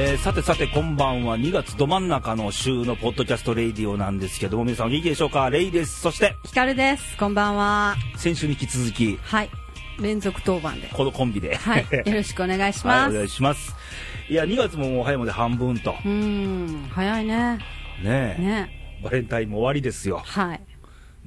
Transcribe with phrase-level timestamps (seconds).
[0.00, 5.50] えーさてさてこんばんは2月ど真ん中の週のポッドキャストレイディオなんですけども皆さんお元気でしょうか？
[5.50, 7.16] レイですそしてひかるです。
[7.16, 7.96] こんばんは。
[8.16, 9.50] 先週に引き続きはい。
[10.00, 10.88] 連続当番で。
[10.92, 11.86] このコンビではい。
[12.06, 13.14] よろしくお願いし はい、ます。
[13.14, 13.74] お願いします
[14.28, 17.56] いや2月ももう早いもんで半分とうーん、早いね。
[18.02, 19.00] ねえね。
[19.02, 20.60] バレンタインも終わりですよはい。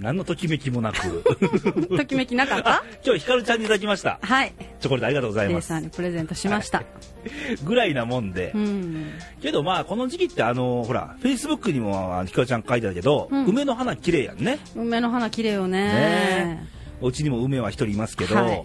[0.02, 1.24] 何のときめきもなく
[1.96, 2.84] ときめきなかった？
[3.06, 4.54] 今日ひかるちゃんにいただきましたはい。
[4.80, 6.84] チョコレートありがとうございますさんにプレゼントしました。
[7.64, 9.12] ぐらいなもんで、うん。
[9.42, 15.86] けどまあこの時期ってあのほらフェイスブックにもひかるちゃん書いてあるけど、うん梅の花綺麗やんね梅の花綺麗よね。
[15.86, 16.68] ね
[17.02, 18.64] うちにも梅は一人いますけど、はい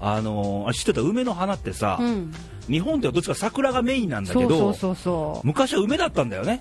[0.00, 1.00] あのあ知ってた？
[1.02, 2.32] 梅の花ってさ、うん。
[2.70, 5.46] 日本ではどっちか桜がメインなんだけどそうそうそうそう。
[5.46, 6.60] 昔は梅だったんだよね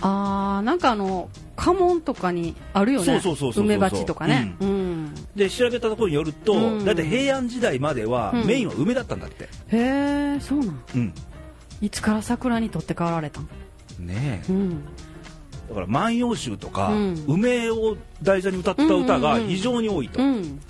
[0.00, 3.20] あー、なんかあの、家紋とかにあるよね。
[3.56, 4.54] 梅鉢とかね。
[4.60, 5.14] うん。
[5.34, 10.82] で調べたところによると、うんだいたい平安時代までは、うんメインは梅だったんだって、へー、そうなん。
[10.94, 11.14] うん
[11.82, 13.48] いつから桜に取って代わられたん
[13.98, 14.84] ねえうん。
[15.68, 20.60] だから「万葉集」とか、うん梅を題材に歌った歌がうんうんうん非常に多いと、うん。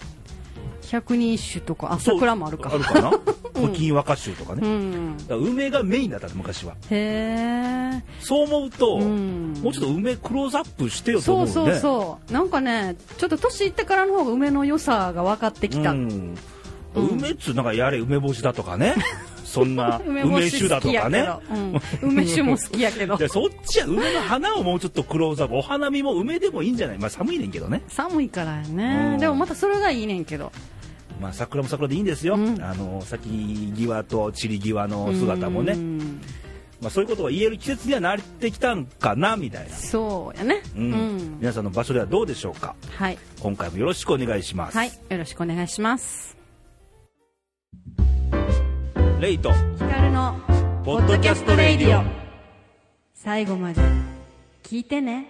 [0.90, 2.16] 百人一首とか、あ、そう。
[2.16, 2.70] 桜もあるか。
[2.72, 3.10] あるかな？
[3.54, 5.16] 古今和歌集とかね、うん。
[5.16, 6.74] だから梅がメインだったの昔は。
[6.90, 8.02] へえ。
[8.20, 9.54] そう思うと、うん。
[9.62, 11.72] もうちょっと梅クローズアップしてよと思そううね。
[11.74, 12.32] そうそう。
[12.32, 15.92] なんかね、ちょっと年いってからの方が梅の良さが分かってきた。
[15.92, 16.34] うん。
[16.94, 17.06] うん。
[17.18, 18.94] 梅っつうなんかやれ梅干しだとかね。
[19.46, 21.26] そんな梅干酒だとかね。
[21.50, 23.16] うん、梅酒も好きやけど。
[23.28, 25.56] そっちは梅の花をもうちょっとクローズアップ。
[25.56, 26.98] お花見も梅でもいいんじゃない？
[26.98, 27.80] まあ寒いねんけどね。
[27.88, 28.76] 寒いからやうん。
[28.76, 30.52] ねでもまたそれがいいねんけど
[31.20, 32.62] まあ桜も桜でいいんですよ、うん。
[32.62, 36.20] あの咲き際と散り際の姿もね、うん。
[36.80, 40.62] まあ、そういうことが言える季節にはなってきたんかなみたいな、そうやね。
[40.74, 42.76] ううんん、皆さんの場所ではどうでしょうか。
[42.96, 43.18] はい。
[43.40, 44.92] 今回もよろしくお願いします、はい。
[45.08, 46.36] よろしくお願いします。
[49.20, 50.38] レイとヒカルの
[50.84, 52.04] ポッドキャストレイディオ。
[53.14, 53.80] 最後まで
[54.62, 55.26] 聞いてね。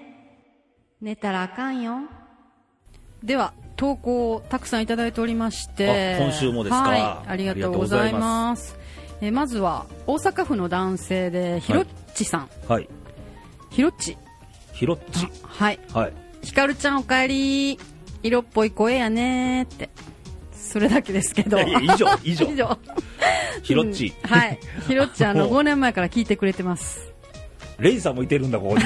[1.01, 2.01] 寝たらあかんよ。
[3.23, 6.17] では投稿をたくさんいただいておりまして。
[6.17, 6.83] あ今週もですか？
[6.83, 7.01] はい。
[7.29, 8.79] ありがとうございます。
[9.21, 12.89] えまずは大阪府の男性でひろっちさん、はい。
[13.71, 14.17] ひろっち。
[14.73, 15.29] ひろっち。
[15.43, 15.79] はい。
[15.93, 16.13] はい。
[16.43, 17.79] ひかるちゃんおかえり。
[18.23, 19.89] 色っぽい声やねーって。
[20.53, 21.59] それだけですけど。
[21.61, 22.47] 以上以上。
[22.53, 22.79] 以上。
[23.63, 24.31] ひろっち、うん。
[24.31, 24.59] はい。
[24.89, 25.55] ひろっちあの もう。
[25.61, 27.13] 5年前から聞いてくれてます
[27.79, 28.85] レイさんもいてるんだここに。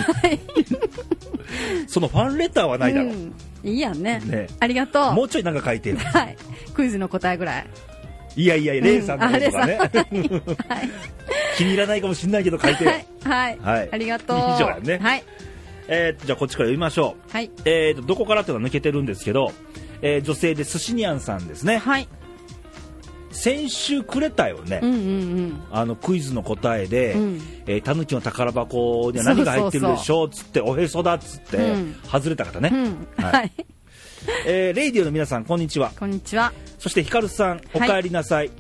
[1.87, 3.34] そのファンレターはないだろう、うん。
[3.65, 4.21] いいやんね。
[4.25, 4.47] ね。
[4.61, 5.12] ありがとう。
[5.15, 5.97] もうちょいなんか書いてよ。
[5.97, 6.37] はい。
[6.75, 7.67] クイズの答えぐらい。
[8.37, 9.91] いやいやレイさんのこととかね、はい。
[11.56, 13.59] 気に入らないかもしれないけど書いてよ、はい、はい。
[13.59, 13.89] はい。
[13.93, 14.39] ありがとう。
[14.39, 14.99] 以上やね。
[14.99, 15.25] はい。
[15.89, 17.33] えーとじゃあこっちから読みましょう。
[17.33, 17.51] はい。
[17.65, 19.53] えーとどこからっていうのは抜けてるんですけど、
[20.01, 21.78] えー女性で寿司にゃんさんですね。
[21.78, 22.09] はい
[23.32, 25.62] 先週くれたよね、うんうんうん。
[25.70, 27.41] あのクイズの答えで、うん。
[27.66, 31.94] えー、タヌキの宝箱には何が入ってるでしょうっつっておへそだっつって、うん。
[32.10, 33.08] 外れた方ね、うん。
[33.22, 33.32] はい。
[33.32, 33.52] はい。
[34.46, 35.92] えーレイディオの皆さんこんにちは。
[35.98, 36.52] こんにちは。
[36.78, 38.02] そしてヒカルさんおはい。
[38.02, 38.50] 帰りなさい、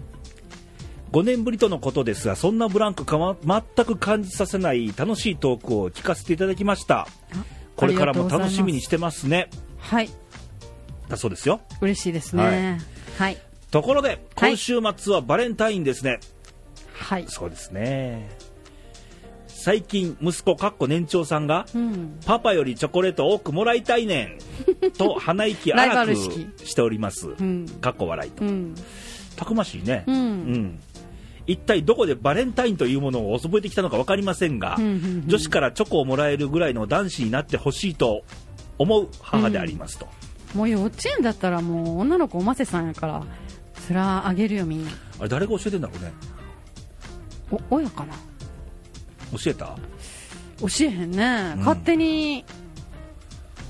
[1.12, 7.06] 5年ぶりとのことですがそんなブランクか、ま、全く感じさせない楽しいトークを聞かせていただきました。
[7.76, 9.50] これからも楽しみにしてますね。
[9.78, 10.10] はい。
[11.08, 11.60] だそうですよ。
[11.80, 12.78] 嬉しいですね。
[13.18, 14.20] はいところではい。
[14.36, 16.20] 今週末はバレンタインですね、
[16.92, 17.24] はい。
[17.28, 18.28] そうですね。
[19.46, 22.18] 最近息子かっこ年長さんがうん。
[22.24, 24.38] パパよりチョコレート多くもらいたいね
[24.86, 27.66] ん と鼻息荒くしております、うん。
[27.80, 28.74] かっこ笑いと、うん。
[29.36, 30.16] たくましいね、うん。
[30.16, 30.80] うん。
[31.46, 35.24] 一体どこでバレンタインというものを覚えてきたのか分かりませんが、うんうんうん。
[35.26, 38.22] 女子からチョコをもらえるぐらいの男子になってほしいと
[38.78, 40.08] 思う母でありますと、
[40.54, 43.22] もう幼稚園だったらもう女の子おませさんやから
[43.90, 46.12] そらあげるよみんなあれ誰が教えてんだろうね。
[47.50, 48.14] お親かな？
[49.36, 49.76] 教えた？
[50.60, 51.58] 教えへんね、うん。
[51.58, 52.44] 勝手に。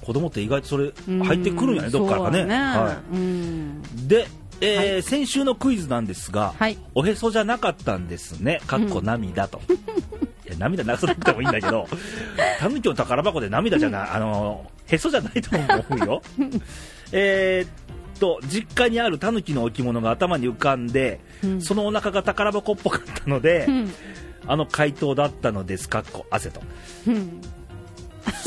[0.02, 1.24] 子供って意外とそれうん。
[1.24, 2.40] 入ってくるんやね、どっからかね。
[2.40, 4.26] そうやはうんい、で、
[4.60, 5.02] えーはい。
[5.02, 6.76] 先週のクイズなんですが、はい。
[6.94, 8.60] おへそじゃなかったんですね。
[8.66, 9.62] かっこ涙と、
[10.46, 11.88] いや涙なくなくてもいいんだけど
[12.60, 16.22] たぬきの宝箱で涙じゃない、あのへそじゃないと思うよ。
[17.12, 17.70] えーっ
[18.20, 21.60] と実家にあるタヌキの置物が頭に浮かんで、うん。
[21.62, 23.92] そのお腹が宝箱っぽかったので、うん。
[24.46, 26.00] あの回答だったのですか？
[26.00, 26.60] っこ汗と。
[27.08, 27.40] うん。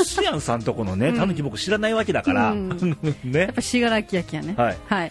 [0.02, 1.16] シアンさんとこのねうん。
[1.16, 2.68] タヌキ僕知らないわけだから、うん。
[3.24, 3.40] ね。
[3.40, 4.54] やっぱ信楽焼きやね。
[4.56, 4.78] はい。
[4.86, 5.10] はい。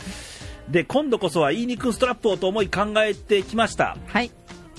[0.69, 3.97] で今度こそは言いにくいストラップをと思い考えてきました。
[4.07, 4.31] はい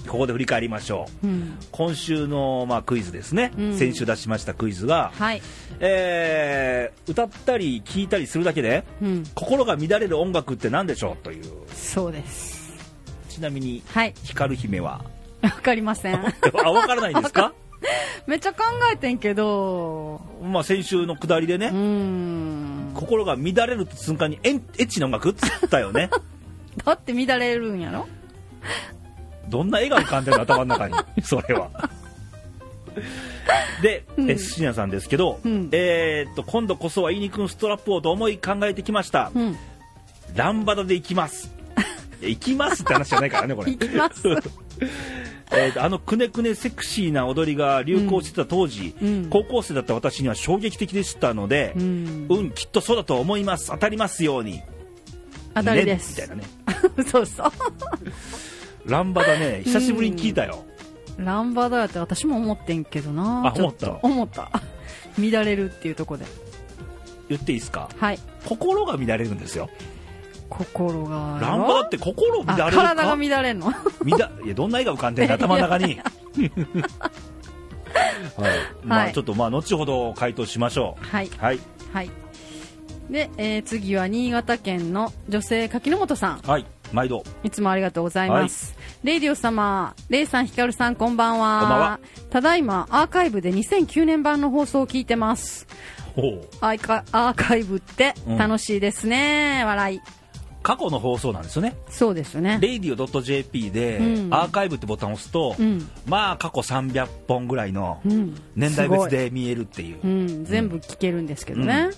[0.08, 1.26] ここで振り返りましょう。
[1.26, 1.58] うん。
[1.72, 3.78] 今週の、まあ、クイズですね、うん。
[3.78, 5.42] 先週出しましたクイズが、はい。
[5.80, 9.24] えー歌ったり聴いたりするだけでうん。
[9.34, 11.44] 心が乱れる音楽って何でしょうという。
[11.72, 12.72] そうです。
[13.28, 14.14] ちなみにはい。
[14.24, 15.04] 光る姫は？
[15.42, 16.14] わかりません。
[16.16, 17.52] あ、わからないんですか？
[18.26, 18.62] めっちゃ考
[18.92, 21.68] えてんけど、まあ先週の下りでね。
[22.94, 25.30] 心が乱れるって瞬間にエンエッチな音楽？
[25.30, 26.08] っつったよね。
[26.84, 28.06] だって乱れるんやろ？
[29.54, 30.94] どんな絵が浮かんでるの頭の中に。
[31.22, 31.70] それは。
[33.82, 39.30] で、うんえシニアさんですけど、うんえーっと、今度こそは言いにくんストラップをと思い考えてきました。
[39.32, 39.56] うん。
[40.34, 41.52] ランバダで行きます。
[42.20, 43.70] 行きますって話じゃないからね、これ。
[43.78, 44.22] 行きます。
[45.52, 52.50] えーとあのくねくねセクシーな踊りが流行してた当時、うん高校生だった私には衝撃的でしたので、ううんん。
[52.56, 54.62] きっとそうだと思います当たりますように
[55.54, 56.18] 当たりです。
[56.20, 56.42] ねみたいな
[57.04, 57.52] ねそうそう。
[58.86, 59.62] ランバダね。
[59.64, 60.64] 久しぶりに聞いたよ、
[61.18, 63.42] ランバダやって私も思ってんけどな。
[63.46, 64.50] あちょっと思った。
[65.18, 66.24] 乱 れるっていうとこで。
[67.28, 67.88] 言っていいですか？
[67.98, 68.18] はい。
[68.46, 69.70] 心が乱れるんですよ。
[70.50, 71.38] 心が。
[71.40, 72.94] ランバダって心乱あれるか？
[72.94, 73.72] 体が乱れんの？
[74.04, 75.98] 乱いやどんな絵が浮かんでんの頭の中に。
[78.36, 78.50] はい、
[78.82, 79.12] まあ、はい。
[79.14, 81.26] ちょっとまあ後ほど回答しましょはい。
[81.26, 81.60] うはい。
[81.92, 82.10] はい。
[83.08, 86.38] で、えー次は新潟県の女性柿本さん。
[86.40, 88.76] はい毎度いつもありがとうございます。
[89.02, 91.60] レイディオ様、レイさん、ヒカルさん、こんばんは。
[91.60, 92.00] こんばんは
[92.30, 95.66] ただいま、アーカイブで2009年版の放送を聞いてます。
[96.60, 99.64] アーカアーカイブってうん楽しいですね。
[99.66, 100.00] 笑い。
[100.62, 102.58] 過去の放送なんですよねそうですよね。
[102.62, 105.90] radio.jp でうんアーカイブってボタンを押すと、うん。
[106.06, 108.34] まあ過去300本ぐらいのうん。
[108.56, 111.90] 年代別で見えるっていう、うん、全部聞けるんですけどね。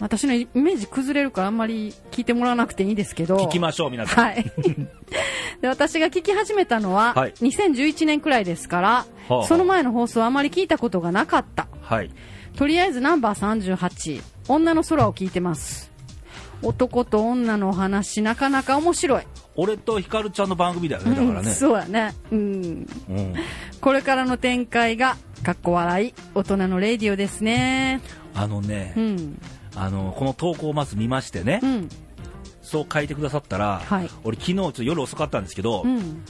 [0.00, 3.36] 私のイメージ崩れるからあんまり聞いてもらわなくていいですけど。
[3.36, 4.44] 聞きましょう皆さん、はい。
[5.60, 11.68] で、私が聞き始めたのは、はい2011年くらいですから、はその前の放送はあまり聞いたことがなかった。
[11.82, 12.10] はい、
[12.56, 15.90] とりあえずナンバー38、女の空を聞いてます。
[16.62, 19.22] 男と女のお話、なかなか面白い。
[19.56, 22.14] 俺とひかるちゃんの番組だよねだからうんね、そうやね。
[22.30, 22.86] うん。
[23.10, 23.34] うん
[23.80, 28.02] これからの展開が、かっこ笑い、大人のレディオですね。
[28.34, 29.40] あのね、うん。
[29.76, 31.88] あのこの投稿をまず見ましてね、うん。
[32.62, 34.10] そう書いてくださったら、はい。
[34.24, 36.22] 俺昨日ちょっと夜遅かったんですけど、うん。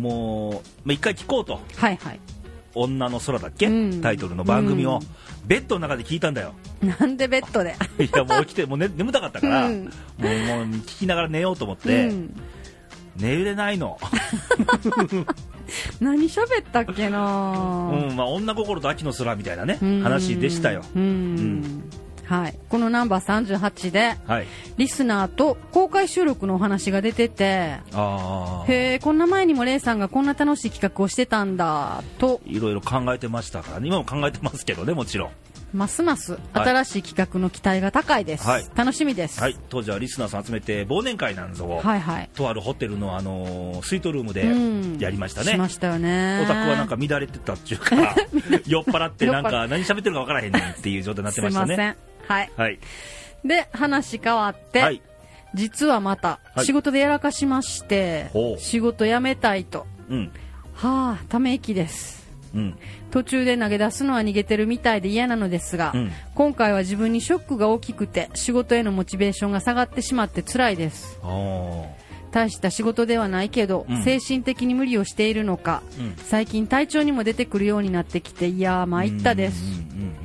[0.00, 0.52] もう、
[0.84, 1.60] まあ、一回聞こうと。
[1.76, 2.20] はいはい。
[2.76, 4.00] 「女の空」だっけ、うん。
[4.00, 5.06] タイトルの番組を、うん。
[5.46, 6.54] ベッドの中で聞いたんだよ。
[6.82, 7.76] なんでベッドで？
[8.02, 9.84] いやもう起きてもう、ね、眠たかったから、うん。
[9.84, 9.92] もうもう
[10.80, 12.34] 聞きながら寝ようと思っうて、ん。
[13.16, 13.98] 寝れないの。
[16.00, 20.02] 何喋ったっけなうんまあ、女心と秋の空みたいなねうん。
[20.02, 21.02] 話でしたよ、うん。
[21.02, 21.84] うん
[22.24, 32.40] はい、このナンバー38ではい、リスナーと公開収録のお話が出ててああへえこんな前にもレイさんがこんな楽しい企画をしてたんだと。
[32.46, 35.30] いろいろ考えてましたから、ね、今も考えてますけどねもちろん、
[35.74, 36.68] ますますはい。
[36.68, 38.66] 新しい企画の期待が高いです、はい。
[38.74, 39.40] 楽しみです。
[39.40, 42.30] はい、当時はリスナーさん集めて忘年会なんぞを、はいはい。
[42.34, 44.98] とあるホテルの、あのースイートルームでうん。
[44.98, 46.40] やりましたね、しましたよね。
[46.44, 47.96] オタクはなんか乱れてたっていうか
[48.66, 51.96] 酔っ払ってなんか何喋ってるか分からへんねんっていう状態になってましたね
[52.28, 52.50] はい。
[52.56, 52.78] はい。
[53.44, 55.02] で話変わって、はい。
[55.54, 56.66] 実はまたはい。
[56.66, 58.60] 仕事でやらかしまして、ほう。
[58.60, 59.86] 仕事辞めたいと。
[60.08, 60.32] うん。
[60.72, 62.24] はあため息です。
[62.54, 62.78] うん。
[63.10, 66.12] 途中で投げ出すのは逃げてるみたいで嫌なのですが、うん。
[66.34, 71.20] 今回は自分にショックが大きくて仕事へのモチベーションが下がってしまって辛いです。
[72.32, 74.02] 大した仕事ではないけど、うん。
[74.02, 76.16] 精神的に無理をしているのか、うん。
[76.16, 79.62] 最近体調にも出てくるようになってきていやー参ったです。
[79.62, 80.23] うんうんうん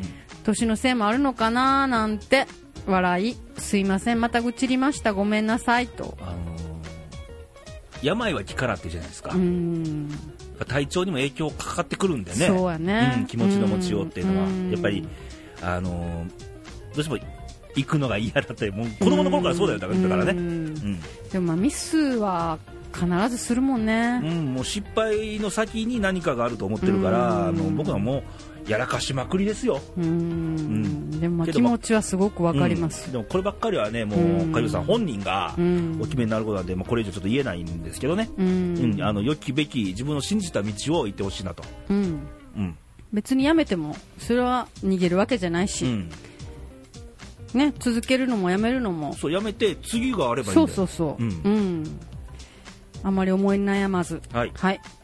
[0.49, 2.47] 年のせいもあるのかなーなんて
[2.87, 5.13] 笑いすいませんまた愚痴りました。
[5.13, 6.17] ごめんなさいと。
[6.21, 6.59] あのー
[8.01, 9.35] 病は気からってじゃないですか、
[10.69, 12.47] 体調にも影響かかってくるんでね。
[12.47, 13.23] そうやね。
[13.23, 14.47] ん気持ちの持ちようっていうのは。
[14.47, 14.71] うん。
[14.71, 15.05] やっぱり
[15.61, 16.29] あのー
[16.95, 17.19] どうしても
[17.75, 20.31] 行くのが嫌だったりもう子供の頃からそうだよだからね。
[20.31, 20.99] ううんん、
[21.31, 22.57] でもまあミスは
[22.93, 27.47] 必ずするもんね、うん、もう失敗の先に何かがあると思ってるから、うん。
[27.49, 28.23] あの僕はもう
[28.69, 29.81] やらかしまくりですよ。
[29.97, 31.19] うーんん。
[31.19, 33.07] でも気持ちはすごくわかります。
[33.07, 34.53] うん、でもこればっかりはねもううん。
[34.53, 35.97] かゆさん本人がうん。
[35.99, 38.97] お決めになることなんで、もうこれ以上ちょっと言えないんですけどね、ううん。
[38.97, 42.19] ん、あの良きべき自分の信じた道を行ってほしいなと、うん、
[42.55, 42.77] うん。
[43.11, 46.09] 別にやめてもそれは逃げるわけじゃないし、うん、
[47.55, 49.13] ね続けるのもやめるのも。
[49.13, 51.99] そうやめて次があればいいんだそようそうそう、ううんん
[53.03, 54.51] あまり思い悩まず、はい。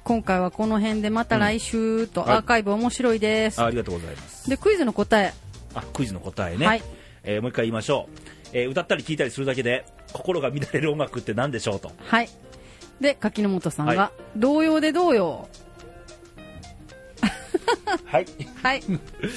[0.03, 4.49] 今回はこの辺でまた来週と、アーカイブ面白いです、あありがとうございます。
[4.49, 5.33] でクイズの答え。
[5.73, 6.83] あクイズの答えね、はい。
[7.23, 8.19] えーもう一回言いましょう、
[8.53, 11.91] えー歌ったり聴いたりするだけで心が乱れる音楽って何でしょうと。
[11.97, 12.29] はい。
[12.99, 15.47] で柿本さんが、は同様で同様。
[18.05, 18.25] はい。
[18.61, 18.83] はい。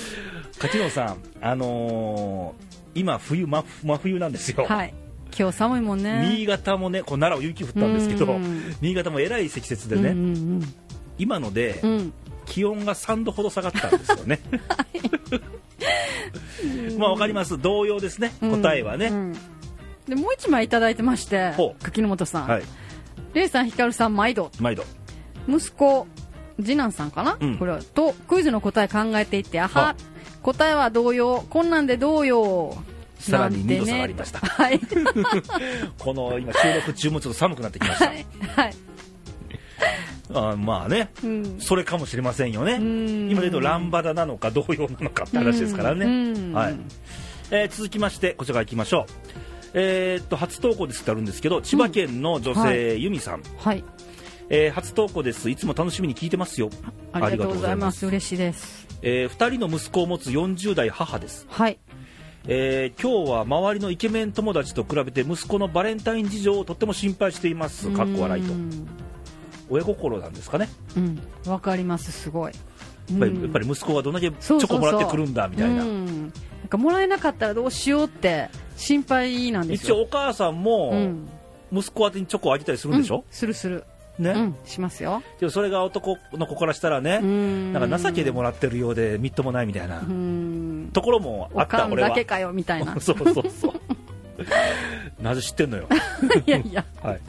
[0.59, 4.95] 柿野さんあのー今冬真真冬なんですよ、はい
[5.37, 6.35] 今日寒いもんね。
[6.37, 8.77] 新潟もねこう奈良雪降ったんですけどうん。
[8.81, 10.21] 新潟もえらい積雪でね、うんう
[10.59, 10.75] ん
[11.19, 11.91] 今のでうん。
[11.91, 12.13] うん
[12.49, 14.41] 気温が3度ほど下がったんですよね。
[16.99, 17.59] まあわかります。
[17.59, 18.33] 同様ですね。
[18.41, 19.33] 答えはね、うん。
[20.09, 22.63] でもう一枚いただいてまして柿本さん、はい。
[23.35, 24.51] レイさんひかるさん毎度。
[24.59, 24.85] 毎度。
[25.47, 26.07] 息子
[26.57, 27.59] 次男さんかな、うん。
[27.59, 29.95] これはとクイズの答え考えていってあはは
[30.43, 32.75] 答えは同様こんなんでどうよ
[33.19, 34.39] さらになんて2度下がりました。
[34.41, 34.81] はい。
[35.99, 38.07] この今収録中もちょっと寒くなってきました。
[38.07, 38.27] はい。
[38.57, 38.75] はい
[40.35, 41.11] あまあね。
[41.25, 41.61] うん。
[41.61, 42.79] それかもしれませんよね。
[42.79, 43.31] ん。
[43.31, 46.09] 今で言うとランバダなのか同様なのかって話ですからね、う
[46.51, 46.53] ん。
[46.53, 46.77] はい。
[47.51, 49.13] えー続きましてこちらいきましょう。
[49.75, 53.85] えーっと初投稿ですってあるんですけど千葉県の女性、は由美さん、はい。
[54.51, 55.49] えー初投稿です。
[55.49, 56.71] いつも楽しみに聞いてますよ。
[57.13, 58.07] ありがとうございます。
[58.07, 58.87] 嬉しいです。
[59.03, 61.79] えー2人の息子を持つ40代母です、はい
[62.47, 67.91] えー今日は周りのイケメン友達と比べて息子のバレンタイン事情をとっても心配しています。
[67.93, 68.53] かっこ笑いと。
[68.53, 68.89] うん
[69.71, 70.67] 親心なんですかね。
[70.97, 71.21] うん。
[71.47, 72.53] わかりますすごい。
[73.11, 73.43] やっぱり,、うん。
[73.43, 75.83] やっぱり息子がどんだけチョコもらってくるんだみたいな。
[75.83, 76.07] うん。
[76.23, 76.33] なん
[76.71, 79.97] かもらえなかったらどうしようって心配なんですよ。
[79.97, 81.29] 一応お母さんもうん
[81.71, 83.17] 息子宛てにチョコをあげたりするんでしょ？
[83.17, 83.85] うん、するする
[84.19, 85.23] ね、うんしますよ。
[85.39, 87.73] でもそれが男の子からしたらね、うん。
[87.73, 90.01] なんか情けでもらってるようでみっともないみたいな。
[90.01, 90.91] うん。
[90.93, 92.09] ところもあおった俺は。
[92.11, 92.99] だけかよみたいな。
[93.01, 95.23] そうそうそう。
[95.23, 95.89] なぜ知ってんのよ、
[96.47, 96.85] いやいや。
[97.03, 97.21] はい。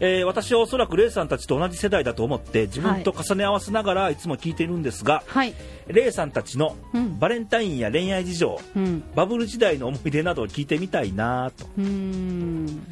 [0.00, 4.16] えー私はおそらくレイさんたちと同じ世代だと思って自分と重ね合わせながらい。
[4.16, 5.54] つも聞いているんですが、はい。
[5.86, 7.18] レイさんたちのうん。
[7.18, 9.04] バレンタインや恋愛事情うん。
[9.14, 11.66] バブル時代の思い出などを聞いてみたいなと。
[11.78, 12.86] うん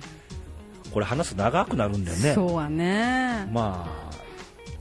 [0.92, 2.34] これ話すと長くなるんだよね。
[2.34, 3.48] そうはね。
[3.52, 4.10] まあ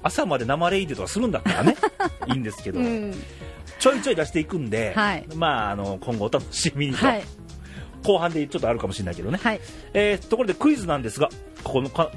[0.04, 1.76] 朝まで生レイディとかするんだったらね
[2.28, 3.14] いいんですけど、うん。
[3.80, 5.26] ちょいちょい出していくんで、はい。
[5.36, 7.24] まあ、あの今後お楽しみにと、はい。
[8.04, 9.60] 後半でちょっとあるかもしれないけどね、はい。
[9.94, 11.30] えーところでクイズなんですが
[11.64, 12.10] ここのか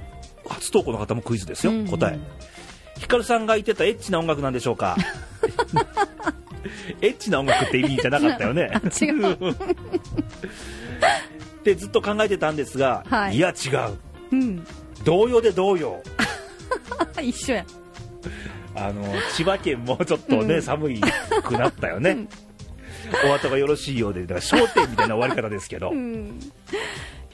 [0.48, 1.86] 初投稿の方もクイズですよ、うん。
[1.88, 2.18] 答え。
[2.98, 4.96] ヒカルさんが言ってたエッチな音楽なんでしょうか？
[7.02, 8.70] エッチな音楽って意味じゃなかったよね。
[9.00, 9.36] 違う
[11.64, 13.38] でずっと考えてたんですが、はい。
[13.38, 13.98] や違う。
[14.32, 14.66] うん。
[15.04, 16.02] 同様で同様。
[17.22, 17.66] 一緒や。
[18.76, 19.04] あの
[19.34, 20.62] 千葉県もちょっとね、うん。
[20.62, 21.00] 寒い
[21.44, 22.28] くなったよね、うん。
[23.30, 26.40] お後がよろしいようでだから焦点みたいな終わり方ですけど、いうん。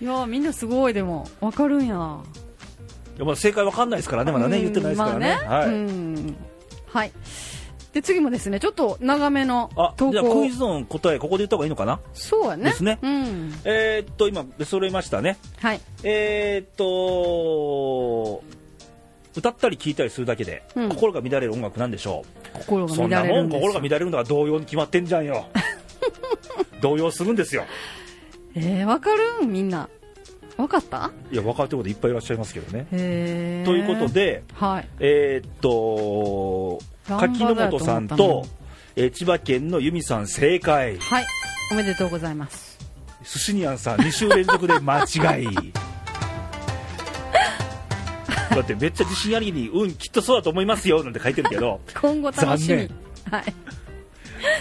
[0.00, 1.28] いやみんなすごいでも。
[1.40, 2.20] わかるんや。
[3.18, 4.62] やまあ正解わかんないですからねまだね、うん。
[4.62, 6.36] 言ってないですからね,、まあはい、うん。
[6.86, 7.12] はい
[7.92, 10.12] で次もですねちょっと長めのあ投稿。
[10.12, 11.98] じゃあクイズの答えここで言った方がいいのかな？
[12.14, 12.64] そうやね。
[12.64, 12.98] ですね。
[13.02, 13.52] うん。
[13.64, 15.38] えーっと今揃いましたね。
[15.58, 15.80] はい。
[16.04, 18.42] えーっと
[19.36, 20.88] 歌ったり聴いたりするだけで、うん。
[20.88, 25.46] 心が乱れる音楽なんでしょ心がうそんな乱れるんですもん心が乱れるのが動揺に決まってんじゃんよ。
[26.82, 27.64] 動揺するんですよ。
[28.54, 29.88] えー、わかるみんな。
[30.56, 31.10] わかった？
[31.32, 32.86] いや分かってることいっぱいいらっしゃいますけどね。
[32.90, 34.88] ということではい。
[35.00, 36.80] えーっと
[37.18, 38.46] 柿の本さんだと
[38.96, 40.98] えー千葉県の由美さん正解。
[40.98, 41.26] はい。
[41.70, 42.78] おめでとうございます。
[43.22, 45.46] 寿司ニアンさん2週連続で間違い。
[48.50, 51.80] だってめっちゃ自信ありげにうんきっとそうだと思いますよなんて書いてるけど。
[52.00, 52.88] 今後楽しみ。
[52.88, 52.90] 残
[53.30, 53.54] はい。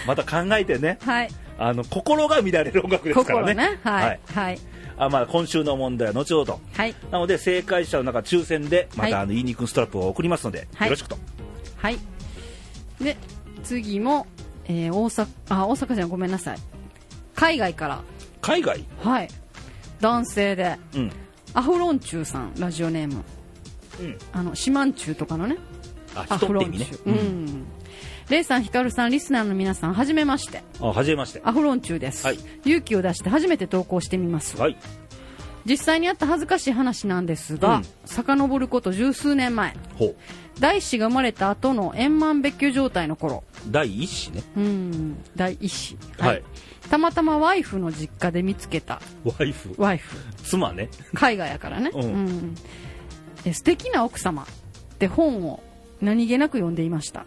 [0.06, 0.98] また考えてね。
[1.02, 1.30] はい。
[1.58, 3.54] あの心が乱れる音楽ですからね。
[3.54, 3.80] 心ね。
[3.82, 4.20] はい。
[4.32, 4.58] はい。
[4.96, 6.60] あまあ、今週の問題は後ほど。
[6.74, 6.94] はい。
[7.10, 9.12] なので正解者の中抽選でまはい。
[9.12, 10.88] たあの言いにくんストラップを送りますので、はい。
[10.88, 11.18] よろしくと。
[11.76, 11.98] はい
[13.00, 13.16] で
[13.62, 14.26] 次も、
[14.66, 16.58] えー大阪あ大阪じゃんごめんなさい。
[17.34, 18.02] 海外から。
[18.40, 18.84] 海外？
[19.02, 19.28] はい。
[20.00, 20.78] 男性で。
[20.94, 21.12] うん。
[21.54, 23.24] アフロンチューさんラジオネーム。
[24.00, 24.18] うん。
[24.32, 25.56] あの四万中とかのね。
[26.14, 27.66] あアフロンチュー、うん。
[28.28, 30.62] レイさん、ヒカルさん、リスナーの皆さん、はじめまして。
[30.80, 31.40] あはじめまして。
[31.44, 32.38] アフロンチューです、はい。
[32.64, 34.56] 勇気を出して初めて投稿してみます。
[34.56, 34.76] はい
[35.70, 37.84] 実際にあった恥ずかしい話なんですが、うん。
[38.04, 40.16] 遡ること十数年前、ほう。
[40.58, 44.42] 大師が生まれた後の円満別居状態の頃、第一子ね。
[44.56, 45.96] うん、第一子。
[46.18, 46.42] はい。
[46.90, 49.72] たまたまワイフの実家で見つけた、ワイフ。
[49.78, 50.16] ワイフ。
[50.42, 50.88] 妻ね。
[51.14, 51.92] 海外やからね。
[51.94, 52.26] うん。
[52.26, 52.54] ん。
[53.44, 54.42] え素敵な奥様。
[54.42, 54.46] っ
[54.98, 55.62] て本を
[56.02, 57.26] 何気なく読んでいました。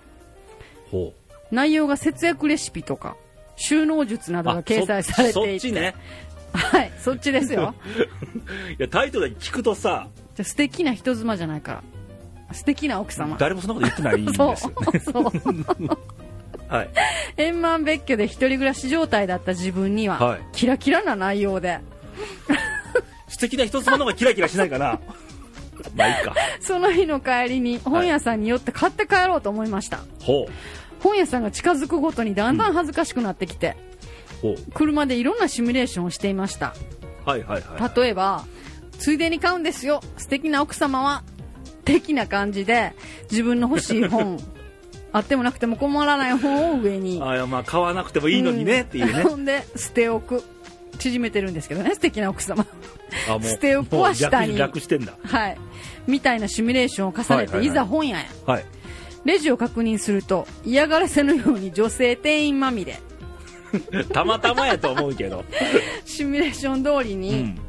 [0.92, 1.56] ほう。
[1.56, 3.16] 内容が節約レシピとか、
[3.56, 5.60] 収納術などが掲載されていて。
[5.60, 5.96] そそっちね
[6.54, 7.76] はい、そっちですよ。
[8.80, 11.84] いやタイトル聞くとさじゃあ素敵な人妻じゃないから。
[12.54, 13.36] 素敵な奥様。
[13.40, 14.56] 誰もそんなこと言ってないんです そうよ、
[15.00, 15.98] そう。
[16.74, 16.90] はい
[17.38, 21.80] 円満別居で一人暮らし状態だった自分には、はいキラキラな内容で、
[23.28, 25.00] 素敵な人妻の方がキラキラしないかな
[25.96, 30.00] まあいいかその日の帰りに本屋さんに寄って買って帰ろうと思いました。
[30.22, 30.48] ほ
[31.00, 33.93] 本屋さんが近づくごとにだんだん恥ずかしくなってきて、うほう
[34.74, 36.74] 車でいろんなシミュレーションをしていました。
[37.26, 38.00] はいはいはい。
[38.00, 38.46] 例えば
[39.00, 40.02] ついでに買うんですよ。
[40.18, 41.24] 素敵な奥様は
[41.86, 42.94] 的な感じで
[43.32, 44.40] 自分の欲しい本
[45.12, 47.22] あってもなくても困らない本を上に。
[47.22, 50.44] あいやまあ買わなくてもいいのにねっていうね、ほんで捨て置く。
[51.00, 52.66] 縮めてるんですけどね素敵な奥様。
[53.42, 54.56] 捨て置くは下に。
[54.56, 55.14] してんだ。
[55.24, 55.58] はい。
[56.08, 57.66] みたいなシミュレーションを重ねて、はいはいはい。
[57.68, 58.26] いざ本屋へ。
[58.46, 58.66] はい。
[59.26, 63.00] レジを確認すると嫌がらせのように女性店員まみれ
[64.14, 65.44] たまたまやと思うけど。
[66.06, 67.60] シミュレーション通りうにん。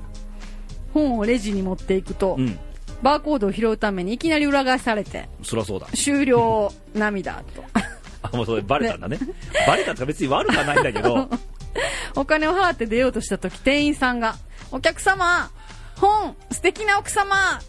[0.93, 2.59] 本をレジに持っていくと、うん。
[3.03, 5.87] バーコードを拾うためにいきなり裏返されてそりゃそうだ。
[5.95, 7.63] 終了涙と。
[8.23, 9.19] あもうそれバレたんだね。
[9.67, 11.29] バレたって別に悪くはないんだけど。
[12.17, 14.37] お金を払って出ようとした時店員さんが
[14.71, 15.51] 「お客様
[15.97, 17.61] 本素敵な奥様。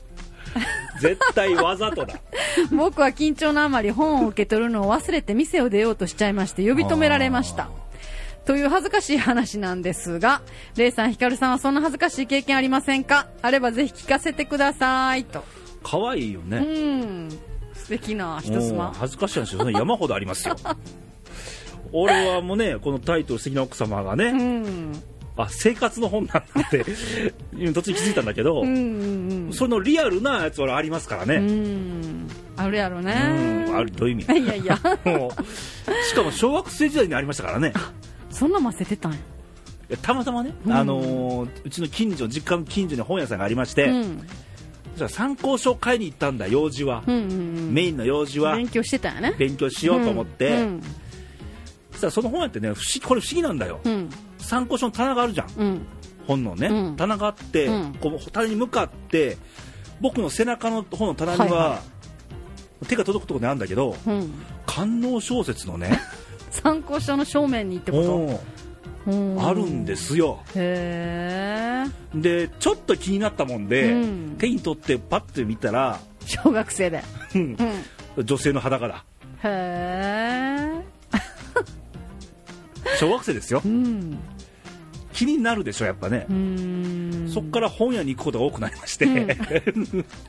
[1.01, 2.15] 絶対わざとだ。
[2.71, 7.69] 僕は緊張のあまり本を受け取るのを忘れて店を出ようとしちゃいまして呼び止められました
[8.45, 10.41] という恥ずかしい話なんですが
[10.77, 13.27] レイさんヒカルさんはそんな恥ずかしい経験ありませんか？
[13.41, 15.43] あればぜひ聞かせてくださいと。
[15.83, 17.29] 可愛いようねん。
[17.73, 18.93] 素敵な人妻。
[18.97, 20.55] 恥ずかしい話その山ほどありますよ。
[21.91, 25.03] 俺はもうねこのタイトル「素敵な奥様」がね、うん。
[25.37, 26.85] あ生活の本なんだって
[27.73, 28.67] 途中気づいたんだけど、うん
[29.47, 32.27] うんそのリアルなやつはありますからうね、ん。
[32.55, 34.39] あるやろうねんあるどういう意味？
[34.39, 34.79] いやいや。
[35.03, 37.73] もうしかも小学生時代にありましたからね
[38.35, 39.17] そんなませてたんや。
[40.01, 40.73] たまたまね、うん。
[40.73, 44.27] あのーうちの近所実家の近所に本屋さんがありまして、うん。
[44.95, 47.25] じゃあ参考書を買いに行ったんだ用事は、うんうんう
[47.71, 47.73] ん。
[47.73, 48.57] メインの用事は。
[48.57, 49.35] 勉強してたんやね。
[49.37, 50.81] 勉強しようと思って、うん
[51.91, 54.09] そしたらその本屋ってね不思議これ不思議なんだよ、うん。
[54.37, 55.49] 参考書の棚があるじゃん。
[55.57, 55.81] うん。
[56.27, 56.95] 本のね、うん。
[56.97, 57.93] 棚があって、うん。
[58.01, 59.37] こう棚に向かって
[60.01, 61.81] 僕の背中の本の棚には、はいは
[62.89, 64.33] 手が届くところにあるんだけどうん。
[64.65, 65.97] 官能小説のね
[66.63, 68.41] 参考書の正面にってこ本と？
[69.11, 69.47] うん。
[69.47, 70.39] あるんですよ。
[70.53, 71.85] で
[72.59, 74.35] ちょっと気になったもんで、うん。
[74.37, 77.03] 手に取ってパッて見たら、小学生で。
[78.17, 79.03] 女性の裸だ。
[79.43, 80.85] へえ
[82.99, 83.61] 小学生ですよ。
[83.63, 84.17] うん
[85.15, 86.25] 気になるでしょやっぱね。
[86.29, 87.29] う、ん。
[87.33, 89.37] そっから本屋に行くことが多くなりまして、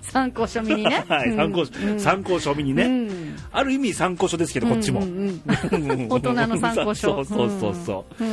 [0.00, 1.04] 参考書見にね。
[1.08, 2.00] はい、参考書、うん。
[2.00, 3.36] 参考書見にね、うん。
[3.50, 5.08] ある意味参考書ですけどこっちも、うん。
[5.08, 7.24] うんうん大人の参考書。
[7.26, 8.24] そうそうそうそう、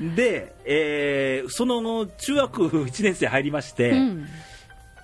[0.00, 0.14] うん。
[0.14, 4.26] で、えーその中学1年生入りまして、うん。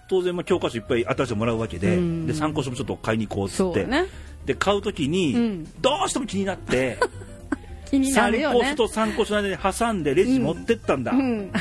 [0.09, 2.27] 当然まあ教科書いっぱい新しいのもらうわけで,、うん。
[2.27, 4.07] で参考書もちょっと買いに行こうっつって、ね。
[4.47, 5.65] で買うときに、うん。
[5.83, 6.97] どうしても気になって
[7.91, 8.59] 気にな参るよね。
[8.61, 11.53] 考書と参考書の間に挟んでレジ持ってったんだ、うん。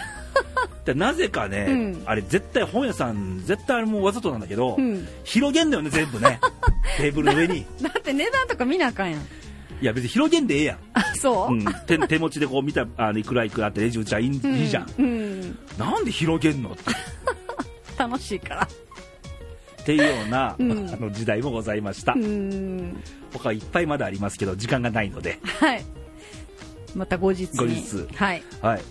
[0.85, 2.03] でなぜかね、うん。
[2.05, 5.07] あれ絶対本屋さん絶対あれもわざとなんだけど、うん。
[5.23, 6.39] 広げんだよね全部ね。
[6.97, 7.59] テーブルの上に。
[7.59, 9.21] いだって値段とか見なあかんやん。
[9.81, 10.77] や別に広げんでええやん。
[10.93, 11.53] あそう？
[11.53, 15.59] うん、手手持ちでこう見たあのいくらいくらってレジ打ちゃいい,、いいじゃん、うん。
[15.77, 16.71] なんで広げんの？
[16.71, 16.83] っ て
[17.97, 18.67] 楽しいから。
[19.81, 20.71] っていうような、うん。
[20.91, 23.03] あの時代もございました、うん。
[23.33, 25.39] 他いっぱいまだありますけど時間がないので。
[25.43, 25.85] はい
[26.95, 27.57] また後日に。
[27.57, 28.15] 後日。
[28.15, 28.43] はい。
[28.61, 28.81] はい。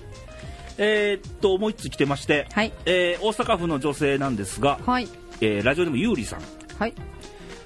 [0.79, 2.73] えーっともう一つ来てまして、はい。
[2.85, 5.09] えー大阪府の女性なんですが、はい。
[5.41, 6.41] えーラジオネームゆうりさん。
[6.79, 6.95] はい。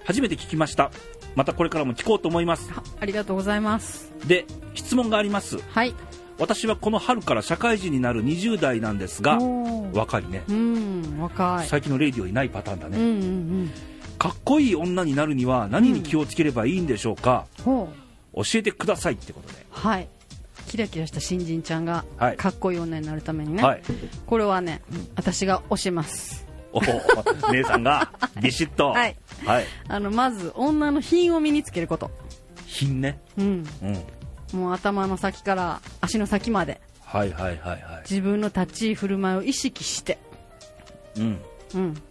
[0.04, 0.90] 初めて聞きました。
[1.36, 2.72] またこれからも聞こうと思います。
[2.72, 4.12] はありがとうございます。
[4.26, 5.58] で質問があります。
[5.58, 5.94] はい。
[6.38, 9.38] 私はこの春から社会人になる20代なんですが
[9.92, 10.42] 若いね。
[10.48, 11.66] うん若い。
[11.66, 13.16] 最近のレイディオいないパターンだね、うんうんう
[13.64, 13.70] ん。
[14.18, 17.90] かっこいい女になるには何に気をつければいいんでしょうか、ほ
[18.34, 18.44] う。
[18.44, 20.08] 教えてくださいってことで、はい
[20.70, 22.36] キラキラした新人ちゃんがはい。
[22.36, 23.82] かっこいい女になるためにね、はい。
[24.24, 24.82] これはね
[25.16, 26.46] 私が教えます。
[26.72, 28.90] おお姉さんがビシッと。
[28.90, 32.12] はい、はい、あのまず女の品を身につけること。
[32.66, 33.20] 品ね。
[33.36, 33.66] うん。
[34.52, 34.60] うん。
[34.60, 36.80] もう頭の先から足の先まで。
[37.04, 37.82] はいはいはいはい。
[38.08, 40.18] 自分の立ち居振る舞いを意識して。
[41.16, 41.40] うん。
[41.74, 42.02] うん。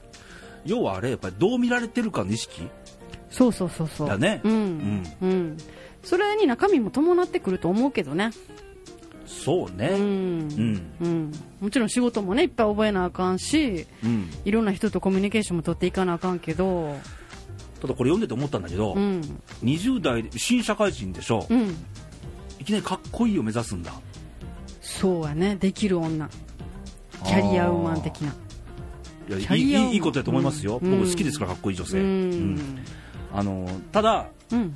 [0.66, 2.68] 要はあれやっぱりどう見られてるかの意識？
[3.32, 4.10] そうそうそうそう。
[4.10, 4.42] だね。
[4.44, 5.04] うん。
[5.22, 5.58] うん、
[6.04, 8.32] それに中身も伴ってくると思うけどね。
[9.26, 9.90] そうね。
[9.94, 10.02] うん。
[10.02, 10.92] うん。
[11.02, 14.30] うん、もちろん仕事もねいっぱい覚えなあかんしうん。
[14.44, 16.96] いろんな人とコミュニケーションも取っていかなあかんけど。
[17.82, 19.22] ただこれ読んでて思ったんだけど、うん。
[19.64, 21.76] 20代で新社会人でしょ、うん。
[22.60, 23.94] いきなりかっこいいを目指すんだ。
[24.82, 25.56] そうやね。
[25.56, 26.30] できる女。
[27.26, 28.34] キャリアウーマン的な。
[29.38, 32.00] いやいいいことだと思いますよ、うん僕好きですからかっこいい女性、
[33.32, 34.74] あのただうん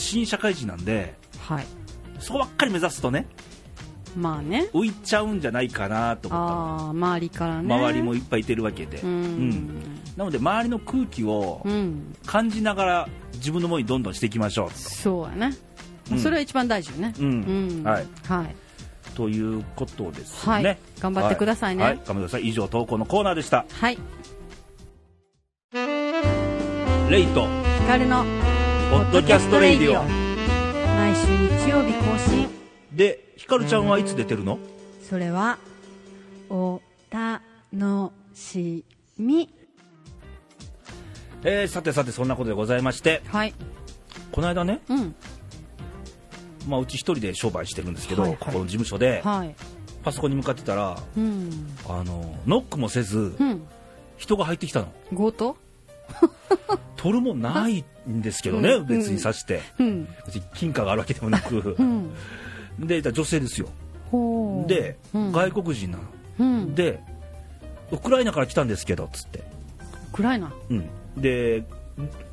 [0.00, 1.66] 新社会人なんではい。
[2.18, 3.26] そこばっかり目指すとね
[4.16, 4.68] まあね。
[4.72, 6.60] 浮いちゃうんじゃないかなと思ったの。
[6.60, 7.74] ああ周りからね。
[7.74, 9.50] 周りもいっぱいいてるわけで、ううん。
[9.50, 9.82] ん
[10.16, 12.14] なので周りの空気をうん。
[12.24, 15.56] 感じながら自分のものにどんどんしていきましょうそうやね、
[16.12, 16.18] うん。
[16.20, 17.14] それは一番大事よね。
[17.18, 17.82] うん。
[17.84, 18.06] はい。
[18.28, 18.56] はい。
[19.16, 20.62] ということですはい。
[20.62, 20.78] ね。
[21.00, 21.82] 頑張ってくださいね。
[21.82, 22.48] はい、頑張ってください。
[22.48, 23.64] 以上、投稿のコーナーでした。
[23.68, 23.98] はい。
[27.10, 28.24] レイト、ヒカルの
[28.90, 30.02] ポッドキャストレイディオ。
[30.02, 31.26] 毎週
[31.64, 32.48] 日曜日更新。
[32.92, 34.58] で、ヒカルちゃんはいつ出てるの？
[35.08, 35.58] それは
[36.50, 37.42] お楽
[38.34, 38.84] し
[39.18, 39.48] み。
[41.42, 43.54] えー、さてさて、そんなことでございまして、はい。
[44.32, 45.14] この間ね、うん。
[46.68, 48.38] まあ、うち一人で商売してるんですけど、はいはい。
[48.38, 49.54] ここの事務所で、はい。
[50.02, 51.68] パソコンに向かってたら、うん。
[51.88, 53.66] あの、ノックもせず、うん。
[54.16, 54.92] 人が入ってきたの。
[55.14, 55.56] 強盗？
[57.04, 59.60] 取るもんないんですけどね、うん別にさして。
[60.54, 61.82] 金貨があるわけでもなくう。
[61.82, 62.14] ん
[62.78, 63.68] で、女性ですよ。
[64.66, 66.04] で、うん外国人なの。
[66.38, 67.00] うんで、
[67.92, 69.44] ウクライナから来たんですけど、つって。
[70.14, 70.88] 暗いなうん。
[71.18, 71.66] で、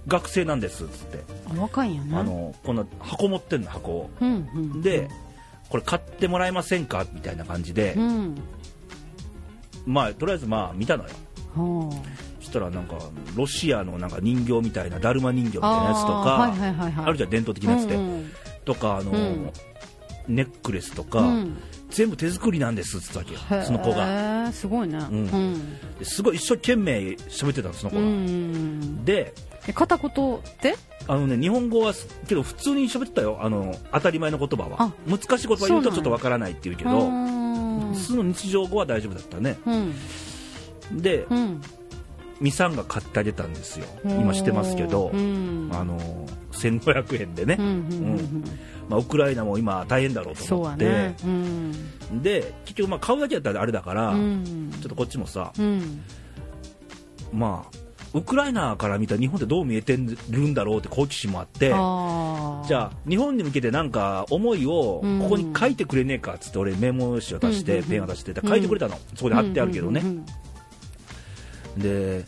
[0.07, 1.19] 学生なんです、つって。
[1.49, 4.09] あ若いんやなあの、こんな箱持ってんの、箱を。
[4.21, 5.09] うんうんで、
[5.67, 8.35] これ買ってもらえませんかみたいな感じでう、ん
[9.85, 11.09] まあ、とりあえずまあ、見たのよ。
[12.41, 12.97] したらなんか、
[13.35, 17.05] ロシアのなんか人形みたいな、だるま人形みたいなやつとか、あーはいはいはいはい。
[17.05, 17.95] あるじゃん、伝統的なやつで。
[17.95, 18.31] うん
[18.65, 19.51] とか、あの、うん。
[20.27, 21.57] ネックレスとか、うん。
[21.89, 24.51] 全部手作りなんですって言ったわけよ、その子が。
[24.51, 25.01] すごいねん。
[25.01, 25.79] うん。
[25.99, 28.07] ですごい一生懸命喋ってたの、その子うが。
[28.07, 29.33] んで、
[29.67, 30.75] え片言って
[31.07, 34.75] あのね、日本語はす、けど普通に喋ってたよ、あの、当たり前の言葉は。
[34.79, 34.93] あ。
[35.07, 37.41] 難しい言葉言うとちょっとわからないって言うけど、うん
[37.93, 39.57] 普通の日常語は大丈夫だったね。
[39.65, 41.01] うん。
[41.01, 41.61] で、うん
[42.41, 43.85] ミサンが買ってあげたんですよ。
[44.03, 45.11] 今してますけど。
[45.13, 45.69] う、ん。
[45.71, 45.97] あの、
[46.51, 47.55] 1500円でね。
[47.59, 48.43] うんうんうん
[48.89, 51.15] まあ、ウクライナも今大変だろうと思って、はね。
[51.23, 52.21] うん。
[52.21, 54.69] で、結局まあ買うだけだったらあれだから、うん。
[54.73, 56.01] ちょっとこっちもさ、うん。
[57.31, 57.77] まあ、
[58.13, 65.19] ウクライナから見たら日本ってどう見えてるんだろうって好奇心もあって、あじゃあ、日本に向けてなんか思いをうん。
[65.21, 68.97] ここに書いてくれねえかっつって俺メモ紙を出して、うんペンを出して、書いてくれたの。
[69.15, 70.03] そこで貼ってあるけどね。
[71.77, 72.25] で、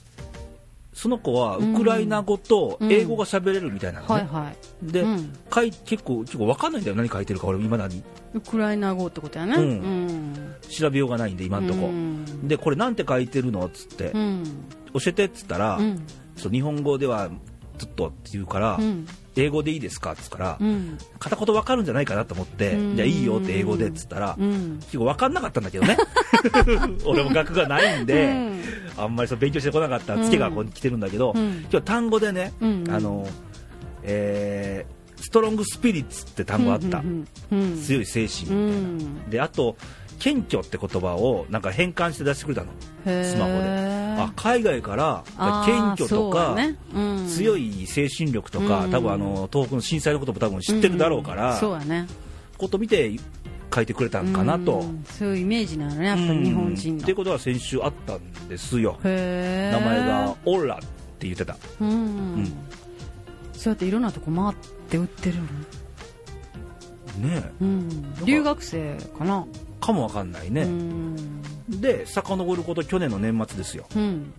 [0.94, 4.14] その子はウクライナ語と英語が喋れるみたいなのね。
[4.14, 4.92] はいはい。
[4.92, 5.34] で、うん。
[5.54, 6.96] 書い結構、結構わかんないんだよ。
[6.96, 8.04] 何書いてるか俺未だに。
[8.34, 9.56] ウクライナ語ってことやね。
[9.56, 9.62] うん。
[9.62, 9.66] う
[10.12, 10.56] ん。
[10.70, 11.88] 調べようがないんで、今んとこ。
[11.88, 12.48] うん。
[12.48, 14.44] で、これなんて書いてるのっつって、うん。
[14.94, 16.06] 教えてっつったら、うん。
[16.36, 17.30] そう日本語では
[17.78, 20.12] ずっとって言うから、うん英語でいいですか？
[20.14, 20.98] っつったから、うん。
[21.20, 22.96] 片言わかるんじゃないかなと思って、うん。
[22.96, 24.80] じゃあいいよって英語でっつったら、うん。
[24.82, 25.98] 結構わかんなかったんだけどね。
[27.06, 28.62] 俺も学がないんで、うん。
[28.98, 31.66] あんまりそう勉強してこなかったつけがここに来てるんだけど、うん。
[31.72, 32.84] 今日単語でね、うん。
[32.90, 33.28] あの、
[34.04, 37.02] えーストロングスピリッツって単語あった。
[37.86, 38.78] 強い精神みたういな。
[38.78, 39.30] ん。
[39.30, 39.78] で、あと、
[40.24, 42.72] 謙虚って言葉をなんか変換して出してくれたの。
[43.26, 44.16] スマホで。
[44.18, 45.24] あ、海外から
[45.66, 46.78] 謙虚とか、やね。
[46.96, 47.28] うん。
[47.28, 48.92] 強い精神力とか、うん。
[48.92, 52.08] 多分あの、東北の震災のことも多分知ってるだろうから、そうやね。
[52.58, 53.12] こと見て
[53.76, 54.80] 書いてくれたんかなと。
[54.80, 55.04] うん。
[55.04, 57.04] そういうイメージなのねやっぱり日本人の。
[57.04, 58.98] っていうことは先週あったんですよ。
[59.04, 60.80] 名前がオーラっ
[61.20, 61.58] て言ってた。
[61.82, 62.54] うん、ん。
[63.52, 64.58] そうやっていろんなとこ回っ
[64.88, 65.44] て売ってるの、
[67.30, 69.46] ねうん、留学生かな、
[69.84, 70.64] かもわかんないうね。
[70.64, 73.86] んで、遡ること去年の年末ですよ。
[73.96, 74.34] うん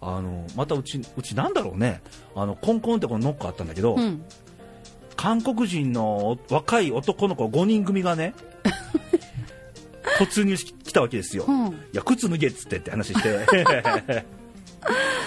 [0.00, 2.02] あの、またうち、うちなんだろうね。
[2.34, 4.22] あの、コンコンってこのノックあったんだけど、うん
[5.16, 8.34] 韓国人の若い男の子5人組がね、
[10.18, 11.44] 突入してきたわけですよ。
[11.48, 13.46] うんいや、靴脱げっつってって話して。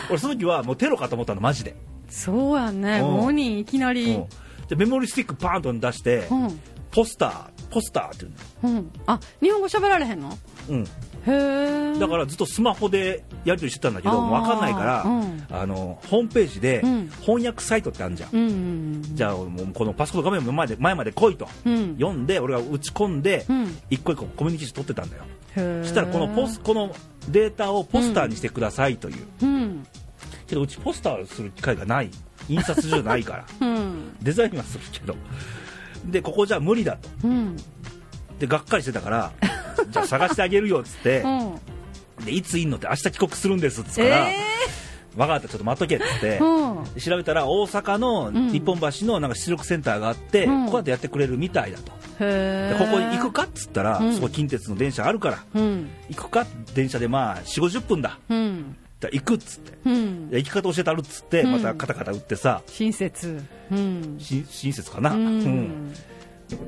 [0.10, 1.76] 俺その時はもうテロかと思ったの、マジで。
[2.10, 4.26] そうやねうん5人いきなりうん
[4.68, 6.60] でメモリースティックパーンと出して、うん
[6.92, 8.26] ポスター、ポスターって
[8.64, 10.30] 言ううんあ日本語喋られへんの？
[10.30, 10.38] の。
[10.70, 10.84] うん。
[10.84, 10.86] へ
[11.96, 18.30] えだからずっとスマホでやり取りしてたんだけど、分かんないから、うんあの、ホームページでうん翻訳サイトってあるじゃん。
[18.32, 21.48] うんうんじゃあ、もうこのパソコンの画面の前で前まで来いと。
[21.66, 25.24] うん読んで、俺が打ち込んで、うん一個一個コミュニケーション取ってたんだよ。
[25.84, 26.96] そしたらこのポス、この
[27.30, 29.26] データをポスターにしてくださいという。
[29.42, 29.86] うん
[30.48, 32.10] けど、うちポスターする機会がない。
[32.48, 33.46] 印刷所じゃないから。
[33.60, 35.16] うんデザインはするけど。
[36.08, 37.10] で、ここじゃ無理だと。
[37.24, 37.56] うん。
[38.40, 39.32] で、がっかりしてたから、
[39.90, 41.22] じゃあ探してあげるよっつって。
[41.22, 41.28] う、
[42.24, 42.26] ん。
[42.26, 44.36] で、いついんのって明日帰国するんですっつったら、え
[45.16, 46.28] 分かった、ちょっと待っとけっつって。
[46.36, 47.02] え、うん。
[47.02, 48.52] 調べたら大阪のん。
[48.52, 50.66] 日本橋のなんか出力センターがあって、うん。
[50.66, 51.92] ここだとやってくれるみたいだと。
[52.20, 54.14] でここに行くかっつったら、うん。
[54.16, 55.90] そこ近鉄の電車あるから、うん。
[56.10, 56.46] 行くか？
[56.74, 58.20] 電車でまあ4、50分だ。
[59.02, 59.78] うんだ行くっつって。
[59.86, 60.30] うん。
[60.30, 61.52] で行き方教えてあるっつって、うん。
[61.52, 63.44] またカタカタ打ってさ、親切。
[63.72, 64.18] うん。
[64.20, 65.40] し親切かな、ううん。
[65.42, 65.94] ん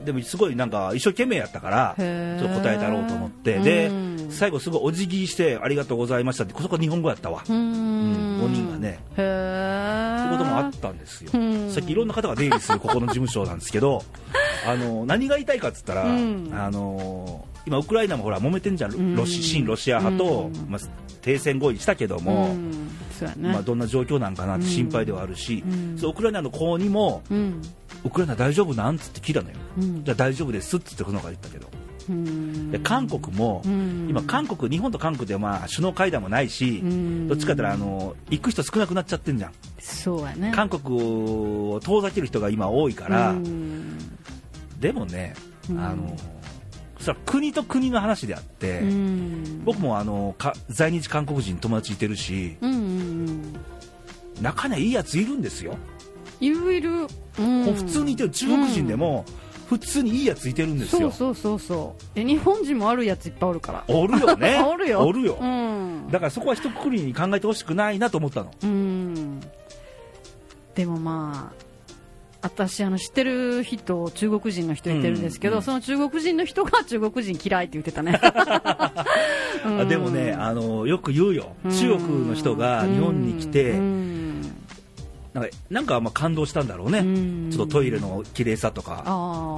[0.03, 7.43] でもすごいなんか一生懸命やったから、ちょっと答えたろうと思って、でうん、最後すごいお辞儀してありがとうございましたってそこは日本語やったわ。
[7.47, 8.41] うーん。
[8.41, 8.99] 5人がね。
[9.15, 11.31] そういうこともあったんですよ。
[11.33, 11.71] うん。
[11.71, 14.03] さっきいろんな方が出入りするここの事務所なんですけど
[14.67, 16.51] あの何が言いたいかっつったら、うん。
[16.53, 19.13] あの今ウクライナもほら揉めてんじゃうん。
[19.13, 20.69] んロシ親ロシア派と、うん。
[20.69, 20.82] まあ、
[21.22, 22.56] 停戦合意したけども、
[23.36, 25.98] ね、まあ、どんな状況なんかなって心配ではあるし、うん。
[25.98, 27.62] そうウクライナの子にもうん
[28.06, 28.98] ウクライナ大丈夫なん？
[28.98, 31.67] つって聞いたのよ、うんじゃあ大丈夫ですっつってこの子が言ったけど、
[32.10, 32.72] うん。
[32.72, 34.08] で韓国も、うん。
[34.10, 37.28] 今、韓国、日本と韓国ではまあ首脳会談もないし、うん。
[37.28, 40.54] どっちかって言ったらあの行く人少なくなっちゃってんじゃん、そうやね。
[40.56, 43.98] 韓国を遠ざける人が今多いから、うん。
[44.80, 45.36] でもね、
[45.69, 45.80] うん。
[45.80, 46.15] あの
[46.99, 49.63] それは国と国の話であって、うん。
[49.63, 53.53] 僕もあのか在日韓国人友達いてるし、うんうんうん。
[54.41, 55.77] 中にはいいやついるんですよ、
[56.39, 57.07] いるいる、
[57.39, 57.73] うん。
[57.73, 59.25] 普通にいてる中国人でも、
[59.69, 61.12] 普通にいいやついてるんですよ。
[61.12, 62.19] そうそうそうそう。
[62.19, 63.83] え日本人も悪いやついっぱいおるから。
[63.88, 64.59] おるよね。
[64.65, 65.01] おるよ。
[65.01, 65.38] おるよ。
[65.39, 66.07] うん。
[66.09, 68.51] だからそこは一括りに考えてほしくないなと思ったの。
[68.63, 69.39] うん。
[70.73, 71.68] でもまあ
[72.41, 78.19] 私あの知ってる人中国人の人いてるんですけど、うんうんその中国人の人が中国人嫌いって言ってたね。
[78.23, 79.06] あ
[79.88, 81.71] でもねあの、よく言うよ、うん。
[81.71, 84.41] 中国の人が日本に来て、うん。
[85.34, 87.49] なんかなんかまあ感動したんだろうね、うん。
[87.52, 89.04] ちょっとトイレの綺麗さとか、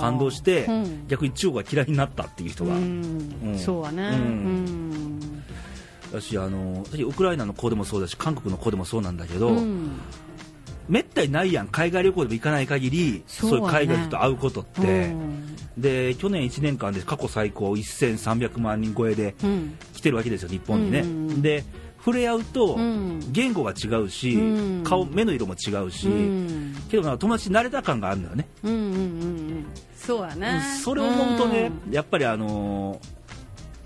[0.02, 1.08] 感動して、うん。
[1.08, 3.36] 逆に中国が嫌いになったっていう人が、うん。
[3.44, 3.60] うん。
[3.60, 4.12] そうはね、うん。
[4.12, 5.44] うん。
[6.12, 9.92] だしあの私ウクライナの子でもそうだし、韓国の子でもそうなんだけど、うん
[10.92, 15.56] めったにないやん、海外旅行でも行かない限り、そうういう海外と会うことって、うん。
[15.78, 19.78] で去年1年間で過去最高1300万人超えでうん。
[19.94, 21.00] 来てるわけですよ、日本にね。
[21.00, 21.64] うんで
[22.04, 23.20] 触れ合うと、うん。
[23.32, 24.84] 言語が違うし、うん。
[24.84, 26.76] 顔目の色も違うし、うん。
[26.90, 29.66] けどな友達に慣れた感があるんだよね、うんうんうんうん。
[29.96, 30.62] そうやね。
[30.84, 33.22] それを思うとね、やっぱりあのー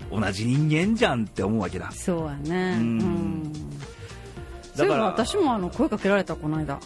[0.08, 1.88] 同じ人間じゃんって思うわけだ。
[1.88, 2.76] うんそうやね。
[2.78, 2.98] ううん。
[2.98, 3.52] ん
[4.76, 6.78] そういえば私もあの声かけられたこの間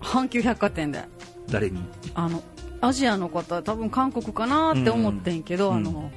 [0.00, 1.04] 阪急百貨店で。
[1.48, 1.82] 誰に？
[2.14, 2.42] あの
[2.80, 5.76] アジアの方多分韓国かなって思ってんけど、うん。
[5.76, 6.10] あの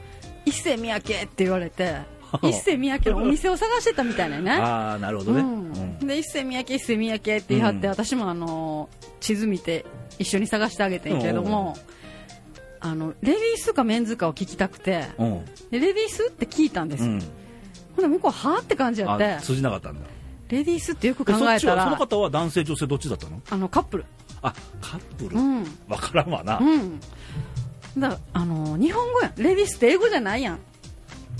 [0.46, 1.98] 一世三宅って言われて
[2.42, 4.52] 一世三宅のお店を探してたみたいなね。
[4.62, 5.44] ああなるほどね、う
[6.06, 7.92] ん、で一世三宅一世三宅って言い張って、うん。
[7.92, 9.86] 私もあの地図見て
[10.20, 11.76] 一緒に探してあげてんけれども、
[12.80, 15.06] あのレディースかメンズかを聞きたくて
[15.72, 17.20] レディースって聞いたんですよ、うん。
[17.96, 19.26] ほんで向こうはあって感じやって。
[19.26, 20.06] あ通じなかったんだ
[20.54, 23.42] レディースってよく考えたらちはその方は男性女性どっちだったの？
[23.50, 24.06] あのカップル。
[24.42, 25.63] あカップル、うん。
[25.88, 27.00] わからんわな、うん。
[27.98, 29.34] だあの日本語やん。
[29.38, 30.60] レディースって英語じゃないやん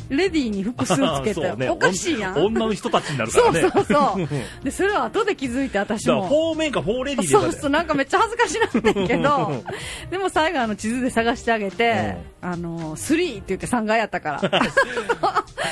[0.10, 1.70] レディーに複数つけて、 そうね。
[1.70, 2.46] おかしいやん。
[2.46, 3.62] 女の人たちになるかそうらね。
[3.62, 9.64] そうそうだかでそれは後で気づいて私らもフォーメンかフォーレディーでそうそうなんかめっちゃ恥ずかしなってんけど
[10.10, 14.62] でも最後あの地図で探してあげて、あの3って言って3階やったから。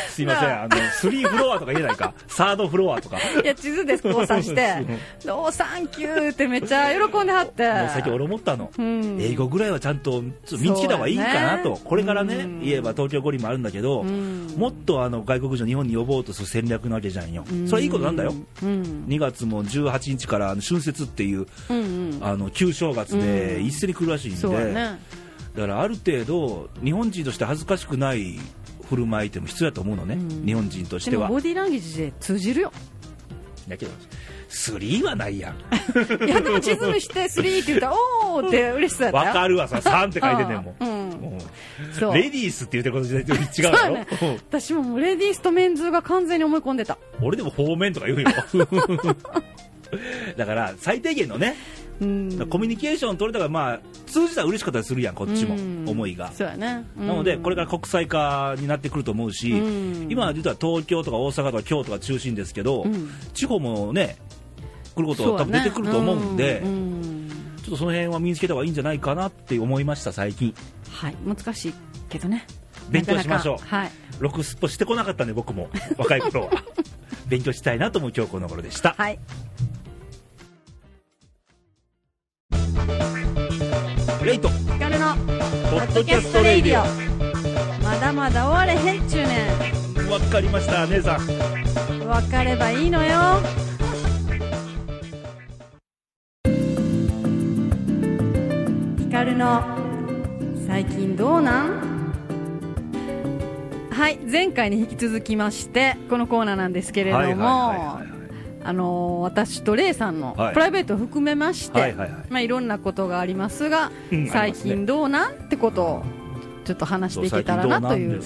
[0.09, 2.13] すいませんあのスリーフロアとか言えないか？
[2.27, 3.17] サードフロアとか。
[3.43, 4.85] いや地図で交差して
[5.23, 7.69] 「でおサンキュー」ってめっちゃ喜んではって。
[7.69, 9.17] もうさっき俺思ったの、うん。
[9.21, 11.79] 英語ぐらいはちゃんとちょっと身につけた方がいいかなと、ね。
[11.83, 12.61] これからね、うん。
[12.61, 14.20] 言えば東京五輪もあるんだけど、うん
[14.57, 19.05] もっとあの外国人を日本に呼ぼうとする戦略なわけじゃんよ、それはいいことなんだよ、うん。
[19.07, 22.19] 2月も18日から春節っていううんうん。
[22.21, 23.65] あの旧正月でうん。
[23.65, 24.99] 一斉に来るらしいんで、ね。
[25.55, 28.39] だからある程度、日本人として恥ずかしくない
[28.89, 30.45] 振る舞いっても必要だと思うのね、うん。
[30.45, 31.27] 日本人としては。
[31.27, 32.71] ボディーランゲージで通じるよ
[33.67, 33.91] だけど、
[34.49, 36.25] 3はないやん。
[36.25, 40.75] いやでも地図にして3って言ったらおおって嬉しそうやったわかるわさ、3って書いてんねんもん。
[40.79, 41.11] うん
[42.13, 44.07] レディースって言ってること自体違うだろ、そうやね
[44.49, 48.29] 私ももうレディースとメンズが完全に思い込んでた俺でも方面とか言うよ。
[50.37, 51.55] だから、最低限のね、
[51.99, 52.05] コ
[52.57, 55.85] ミュニケーション取れたから、まあ、通じたら嬉しかったりするやん、こっちも、うん。
[55.87, 56.31] 思いが。
[56.31, 56.85] そうやね。
[56.97, 60.11] なので、これかから国際化になってくると思うし、うん。
[60.11, 63.09] 今、実は東京とか大阪とか京都が中心ですけど、うん。
[63.33, 64.17] 地方もね、
[64.95, 66.61] 来ること多分出てくると思うんで、
[67.63, 70.53] ちょっとその辺は身につけた方がいいんじゃないかなって思いました、最近。
[70.89, 71.15] はい。
[71.25, 71.73] 難しい
[72.09, 72.47] けどね。
[72.89, 73.65] 勉強しましょう。
[73.65, 73.91] はい。
[74.19, 76.51] ロクスポしてこなかったんで、僕も、若い頃は。
[77.27, 78.93] 勉強したいなと思う今日この頃でした。
[78.97, 79.19] はい
[84.23, 85.15] レイト、ヒカルの
[85.71, 86.85] ポッドキャストレイディオ。
[87.83, 89.49] まだまだ終われへんちゅうね
[90.09, 91.21] わかりました、姉さん。
[91.21, 91.25] ん
[92.07, 93.41] 分かればいいのよ。
[98.99, 99.63] ヒカルの
[100.67, 101.81] 最近どうなん？
[103.89, 107.45] はい前回に引き続きましてこのコーナーなんですけれども、はいはいは
[107.99, 108.20] いはい
[108.63, 110.53] あのー私とレイさんのはい。
[110.53, 114.27] プライベートを含めまして、はいまあ、いろんなことがありますが、うん。
[114.27, 115.31] 最近どうなん？
[115.31, 116.03] ってことを
[116.65, 118.21] ちょっと話していけたらなという。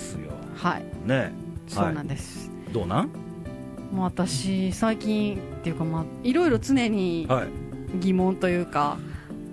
[0.56, 0.86] はい。
[1.06, 1.32] ね。
[1.68, 3.10] そうなんです、どうなん？
[3.92, 7.48] もう私最近っていうかまあいろいろ常にはい。
[8.00, 8.98] 疑問というか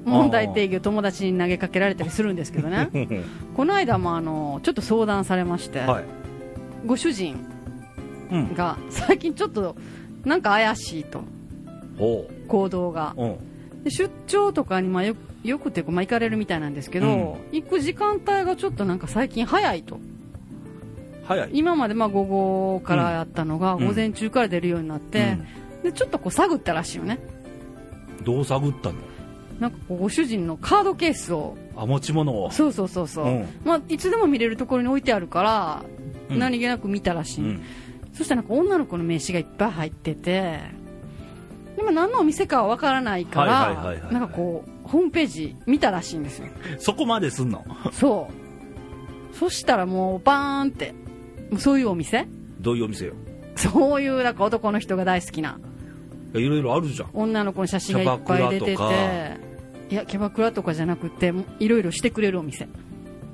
[0.05, 2.88] 問題定義を友達に投げかけられたりするんですけどね。
[3.55, 6.05] この間もあのちょっと相談されまして、はい。
[6.85, 7.37] ご主人
[8.33, 8.55] うん。
[8.55, 9.77] が最近ちょっと
[10.24, 11.22] なんか怪しいと。
[11.98, 13.14] ほ行動が。
[13.88, 19.98] 出張とかにまあよよくってまあ行かれるみたいなんですけど、行く時間帯がちょっとなんか最近早いと。
[21.24, 21.50] 早い。
[21.52, 23.87] 今までまあ午後からやったのがうん。
[23.87, 25.38] 午前中から出るようになって、
[25.82, 27.18] でちょっとこう探ったらしいよね。
[28.18, 28.98] うんどう探ったの？
[29.58, 31.56] なんかご主人のカードケースを。
[31.74, 32.52] あ持ち物を。
[32.52, 33.48] そうそうそうそう、うん。
[33.64, 35.85] まあ、いつでも見れるところに置いてあるから、
[36.30, 36.38] うん。
[36.38, 37.62] 何気なく見たらしい、うん
[38.12, 40.61] そしたらなんか女の子の名刺がいっぱい入ってて
[41.79, 46.48] 今何のお店かは分からないからなんかこうホームページ見たらしいんですよ。
[46.79, 47.64] そこまですんの？
[47.92, 49.37] そう。
[49.37, 50.94] そしたらもうバーンって
[51.59, 52.27] そういうお店？
[52.61, 53.14] どういうお店よ？
[53.57, 55.59] そういうなんか男の人が大好きな。
[56.35, 57.11] いろいろあるじゃん。
[57.14, 58.83] 女の子の写真がいっぱい出てて。
[59.90, 62.68] いやキャバクラとかじゃなくていろいろしてくれるお店。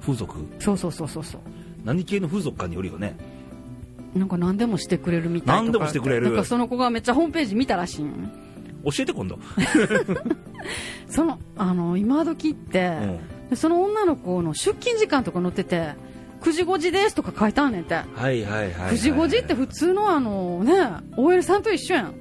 [0.00, 0.46] 風俗？
[0.60, 1.40] そうそうそうそうそう。
[1.84, 3.16] 何系の風俗かによるよね
[4.14, 5.62] なんか何でもしてくれるみたいとか。
[5.62, 6.26] 何でもしてくれる。
[6.26, 8.32] なんかその子がめっちゃホームページ見たらしいのね
[8.84, 9.38] 教えて今度、
[11.08, 13.18] そのあの今時って、うん。
[13.50, 15.94] でその女の子の出勤時間とか載ってて
[16.40, 20.74] 9時5時ですとか書いてあんねんて、はいはいはいはい、9時5時って普通のあのね
[21.16, 22.14] OL さんと一緒やん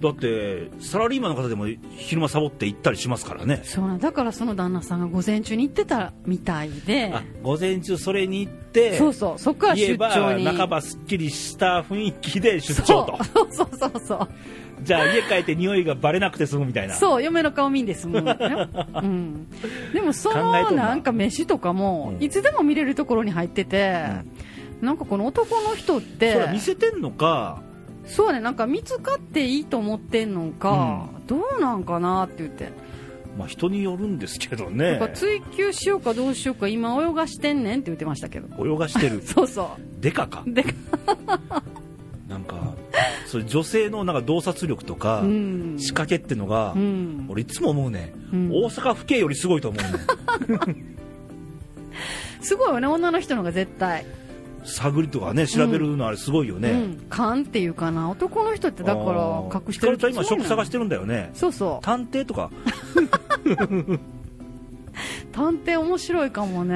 [0.00, 3.60] だってサラリーマンの方でも昼間サボって行ったりしますからね。
[3.64, 7.12] そうだからその旦那さんが午前中に行ってたみたいで。
[7.12, 13.18] あ午前中それに行ってそうそうそっから出言えば張に半ばすっきりした雰囲気で出張と。
[13.24, 14.28] そう そうそうそう
[14.82, 16.94] じゃあ家帰って匂いがバレなくて済むみたいな。
[16.94, 18.24] そう嫁の顔見んですもん。
[18.24, 18.36] ね、
[19.02, 19.46] うん、
[19.92, 24.06] でもそのなんか飯とかもうんいつでも見れるところに入ってて、
[24.80, 27.62] なんかこの男の人ってそれは見せてんのか
[28.10, 32.70] そうねなんか見つかっていいと思ってんのか、どうなんかなって言って、
[33.38, 38.48] まあ人によるんですけどなねんか追求しようかどうしようか今泳がしてんねんって言ってましたけど。
[38.66, 39.22] 泳がしてる。
[39.26, 39.70] そうそ
[40.00, 40.42] デカか。
[40.46, 40.64] うで
[42.28, 42.74] なんか
[43.26, 45.76] それ女性のなんか洞察力とかうん。
[45.78, 47.26] 仕掛けってのが、うん。
[47.28, 48.50] 俺いつも思うね、うん。
[48.50, 50.74] 大阪府警よりすごいと思うね
[52.42, 54.04] すごいよね女の人のが絶対
[54.64, 58.10] 探りとかね調べるのあれすごいよね、うん、勘っていうかな。
[58.10, 61.30] 男の人ってだから隠してるちゃん今職探してるるんだよね。
[61.34, 61.84] そうそう。
[61.84, 62.50] 探偵とか、
[65.32, 66.74] 探偵面白いかもね、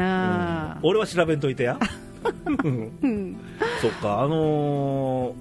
[0.83, 1.79] 俺は調べんといてや。
[2.65, 3.37] うん、
[3.81, 4.23] そっか。
[4.23, 5.35] あのー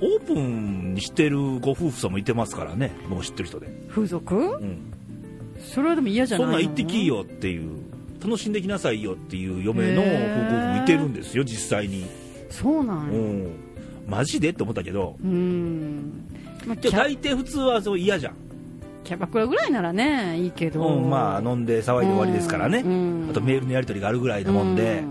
[0.00, 2.92] オープンにしてるご夫婦さんもいてますからね。
[3.08, 4.36] もう知ってる人で、風俗？
[4.36, 4.92] うん、
[5.58, 7.80] それはでも嫌じゃないのそんなん行ってきいよっていう
[8.22, 10.10] 楽しんできなさいよっていう嫁の夫婦
[10.78, 12.06] もいてるんですよ実際に、
[12.50, 13.12] そうなんや。
[13.12, 13.52] うん、
[14.06, 14.50] マジで？
[14.50, 15.16] って思ったけど。
[15.22, 16.24] うん、
[16.66, 18.34] まあ、大抵普通はそう嫌じゃん、
[19.04, 23.28] キャバクラぐらいならねいいけど、うん、まあ飲んで騒いで終わりですからね、うん。
[23.30, 25.04] あとメールのやり取りがあるぐらいなもんで、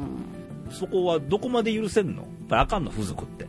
[0.69, 2.21] うそこはどこまで許せんの？
[2.21, 2.91] やっぱりあかんの？
[2.91, 3.47] 風俗って。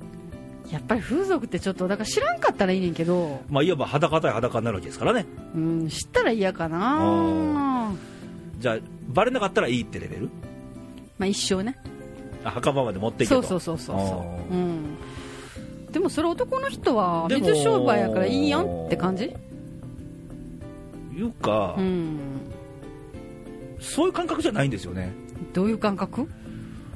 [0.71, 5.25] やっぱり風俗ってちょっとだから知らんかったらいいねんけど、まあいわば裸対裸になるわけですからね。
[5.55, 7.91] うん、知ったら嫌かな
[8.59, 10.29] じゃあバレなかったらいいってレベル？
[11.19, 11.77] まあ一生ね。
[12.45, 13.43] あ墓場まで持っていけと。
[13.43, 14.97] そうそうそうそうう、うん、
[15.91, 19.25] でもそれ男の人は水商売やからいいやんって感じ？
[19.25, 22.19] いうか、うん。
[23.81, 25.13] そういう感覚じゃないんですよね。
[25.53, 26.29] どういう感覚？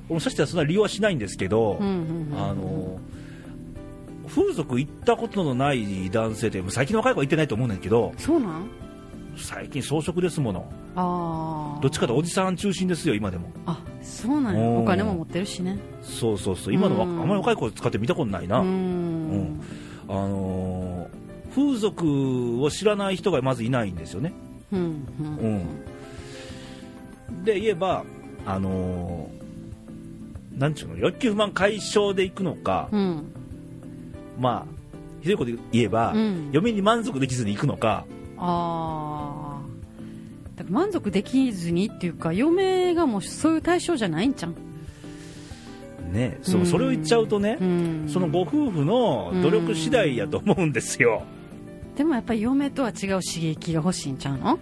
[0.09, 3.01] 俺もさしてはそんな利用はしないんですけど、あの
[4.29, 8.68] 風俗行ったことのない男性って最近の若い子は行ってないと思うんだけどそうなん？
[9.37, 10.71] 最近装飾ですもの。
[10.95, 13.51] ああどっちかとおじさん中心ですよ今でも。
[13.66, 14.61] あそうなんや。
[14.61, 14.83] うん。
[14.83, 15.79] お金も持ってるしね。
[16.03, 16.75] そうそうそう。
[16.75, 19.42] 今のあんまり若い子使って見たことないな、ううん。
[19.45, 19.61] ん
[20.09, 21.23] あのー
[21.55, 24.33] 風俗を知らない人がまずいないんですよね、
[24.73, 25.47] うんうう
[27.35, 27.38] ん。
[27.40, 28.05] ん、で言えば
[28.47, 33.33] あのーなんちゅうの欲求不満解消でいくのか、うん。
[34.38, 34.73] まあ
[35.21, 36.49] ひどいこと言えば、うん。
[36.53, 38.07] 嫁に満足できずに行くのか
[38.44, 39.62] ああ
[40.57, 44.55] だから満足できずにっていうか嫁がもうそういう対象じゃないんじゃん、
[46.12, 46.66] ねそううん。
[46.66, 51.22] それを言っちゃうとね、うん、そのご夫婦の努力次第やと思うんですよ、
[51.97, 54.59] でもやっぱり嫁とは違う刺激が欲しいんちゃうの？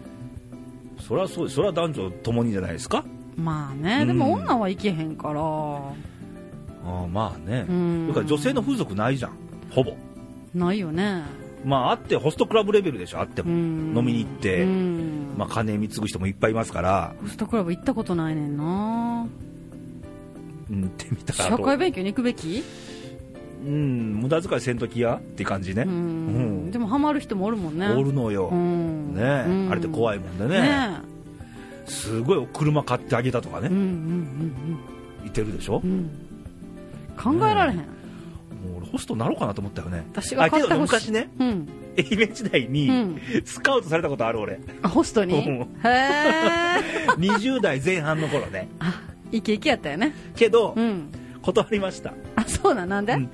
[1.00, 3.04] それはそうそれは男女ともにじゃないですか？
[3.36, 4.08] まあね、うん。
[4.08, 5.40] でも女はいけへんから。
[5.40, 5.92] あ
[6.84, 8.08] あまあね、うん。
[8.08, 9.32] だから女性の風俗ないじゃん。
[9.70, 9.96] ほぼ。
[10.54, 11.22] ないよね
[11.64, 14.62] まああってホストクラブレベルでしょあっても、飲飲みに行って。
[14.62, 15.34] うん。
[15.36, 17.14] まあ、金貢ぐ人もいっぱいいますから。
[17.20, 19.26] ホストクラブ行ったことないねんな。
[20.70, 22.62] うんってみたら社会勉強に行くべき？
[23.66, 26.66] うん無駄遣いせんときやって感じね、ううん。
[26.68, 27.88] んでもハマる人もおるもんね。
[27.88, 29.14] おるのよ、うん。
[29.14, 29.68] ね。
[29.70, 30.60] あれって怖いもんでね。
[30.62, 30.90] ね。
[31.86, 34.78] すごい車買ってあげたとかね、うんうん
[35.22, 36.08] 言ってるでしょ、うん。
[37.18, 37.84] 考えられへん、
[38.60, 40.04] もう俺ホストなろうかなと思ったよね。
[40.12, 41.10] 私が買ってあけどほしい。
[41.10, 41.68] 昔ねうん。
[41.98, 43.20] 愛媛時代に、うん。
[43.44, 44.60] スカウトされたことある俺。
[44.82, 45.34] あホストに？
[45.34, 45.60] うん。
[45.62, 46.78] へえ
[47.18, 48.68] 20 代前半の頃ね。
[48.78, 49.00] あ
[49.32, 50.14] イケイケやったよね。
[50.36, 51.10] けど、うん。
[51.42, 53.30] 断りました、あそうなんなんで、うん。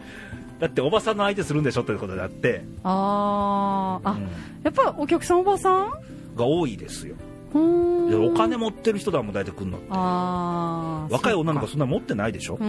[0.61, 4.09] だっておばさんの相手するんでしょってことであって、あー。
[4.09, 4.23] あ、うん。
[4.63, 5.91] やっぱお客さんおばさん？
[6.37, 7.17] が多いですよ。
[7.55, 9.87] お金持ってる人だもん大体来るのって。
[9.91, 12.57] ああ若い女の子そそんな持ってないでしょ。
[12.61, 12.65] う、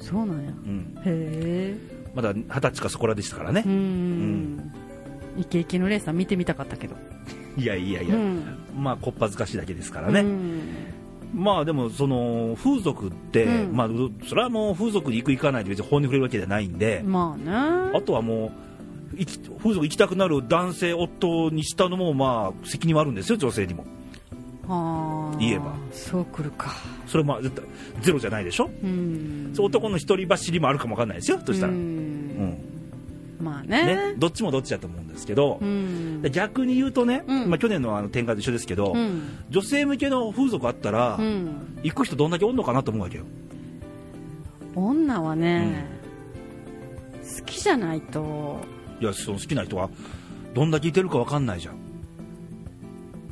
[0.00, 0.50] そうなんや。
[0.50, 1.76] うん、へえ。
[2.14, 3.62] まだ二十歳かそこらでしたからね。
[3.64, 4.72] うー、ん
[5.36, 6.96] イケイケのレーサー見てみたかったけど。
[7.56, 8.58] いやいやいうや、ん。
[8.76, 10.60] まあこっぱずかしいだけですからね、うん
[11.34, 13.76] まあでもその風俗って、うん。
[13.76, 13.88] まあ
[14.26, 17.52] それはもう風俗に行く行かないで別に法に触れるわけじゃないんで、まあね。
[17.94, 18.68] あとはもう
[19.58, 23.84] 風俗行きたくなる男性夫にしたのもまあ責任はあるんですよ女性にも
[25.38, 25.74] 言えば。
[25.92, 26.74] そうくるか。
[27.06, 27.64] それまあ絶対
[28.02, 29.52] ゼロじゃないでしょ、うん。
[29.54, 31.38] そう男の一人走りもあるかもわかんないですよ。
[31.38, 32.44] としたら、ううん。
[32.50, 32.58] ん
[33.40, 33.84] まあね。
[33.86, 34.14] ね。
[34.18, 35.58] どっちもどっちだと思うんですけど。
[35.60, 36.22] う、ん。
[36.22, 37.50] で逆に言うとね、うん。
[37.50, 39.22] まあ、去年のあの展開と一緒ですけど、うん。
[39.48, 41.78] 女性向けの風俗あったら、うん。
[41.82, 43.24] 行く人どんだけおんのかなと思うわけよ。
[44.74, 45.86] 女はね、
[47.38, 48.58] 好きじゃないと。
[49.00, 49.90] いやその好きな人は
[50.54, 51.76] どんだけいてるかわかんないじゃん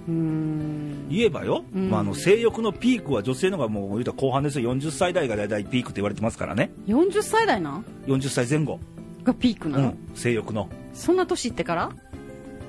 [0.06, 1.90] 言えばよ、うん。
[1.90, 4.74] まあ、あの性欲のピークは女性の方がもう言うたら後半ですよ。
[4.74, 6.70] 40歳代が大体ピークって言われてますからね。
[6.86, 7.70] 40歳代な？
[7.78, 8.78] ん40歳前後、
[9.24, 11.90] がピークなの、うん、性欲の、そんな年いってから？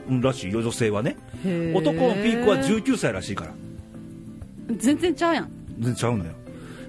[0.10, 1.18] うん、らしいよ女性はね。
[1.74, 3.54] 男のピークは19歳らしいから。
[4.78, 5.52] 全然ちゃうやん。
[5.80, 6.32] 全然ちゃうのよ。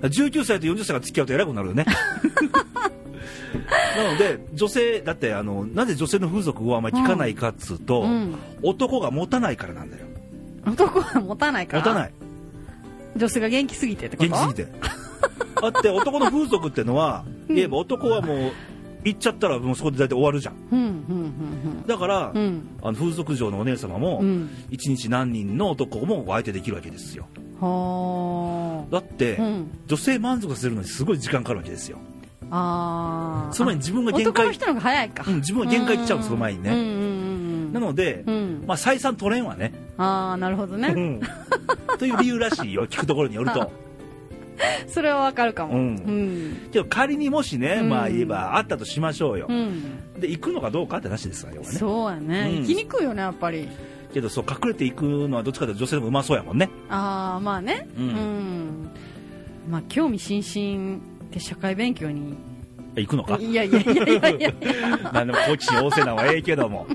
[0.02, 1.84] 19歳と40歳が付き合うと偉くなるよね。
[3.96, 8.36] なので女性だってあのなぜ女性の風俗をあんまり聞かないかっつうと、うん。
[8.62, 10.06] 男が持たないからなんだよ
[10.72, 11.82] 男は持たないから。
[11.82, 12.12] 持たない。
[13.16, 14.30] 女性が元気すぎてってこと？
[14.30, 14.72] 元気すぎて。
[15.60, 18.52] だって男の風俗ってのは言えば男はもう
[19.04, 20.54] 行っちゃったらもうそこで大体終わるじゃん。
[20.70, 22.38] うんうんだから、うん。
[22.38, 24.50] うんあの風俗嬢のお姉様もうん。
[24.70, 27.26] 一日何人の男もお相手できるわけですよ。
[27.60, 29.70] はだって、うん。
[29.86, 31.98] 女性満足させるのにすごい時間かかるわけですよ。
[32.50, 34.46] ああその前に自分が限界。
[34.46, 36.70] 男のが早いか、うん自分が限界来ちゃうのその前にね。
[36.70, 36.94] うんうんうんう
[37.70, 37.72] ん。
[37.72, 38.64] なので、うん。
[38.66, 40.88] まあ、採算取れんわね、ああなるほどね。
[40.88, 41.20] うん、
[41.98, 43.70] という理由らしいよ聞くところによると。
[44.88, 45.74] それはわかるかも。
[45.74, 45.78] うん。
[45.78, 46.70] うん。
[46.72, 47.88] けど仮にもしね、うん。
[47.88, 50.12] まあ言えばあったとしましょうよ、うん。
[50.18, 51.66] で行くのかどうかって話ですわよね。
[51.66, 52.62] そうやね、うん。
[52.62, 53.68] 行きにくいよねやっぱり。
[54.12, 56.70] けどそう隠れていくのはどっちかというと女性の方がうまそうやもんね。
[56.88, 57.88] ああまあね。
[57.96, 58.90] うん。
[59.70, 62.34] まあ興味津々で社会勉強に。
[62.96, 63.36] 行くのか？
[63.40, 64.52] いやいやいやいやいや。
[65.12, 66.86] 何でも好奇心旺盛なのはええけども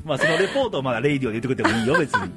[0.04, 2.30] まあそのレポートをまだレイディオで言ってくれてもいいよ別に。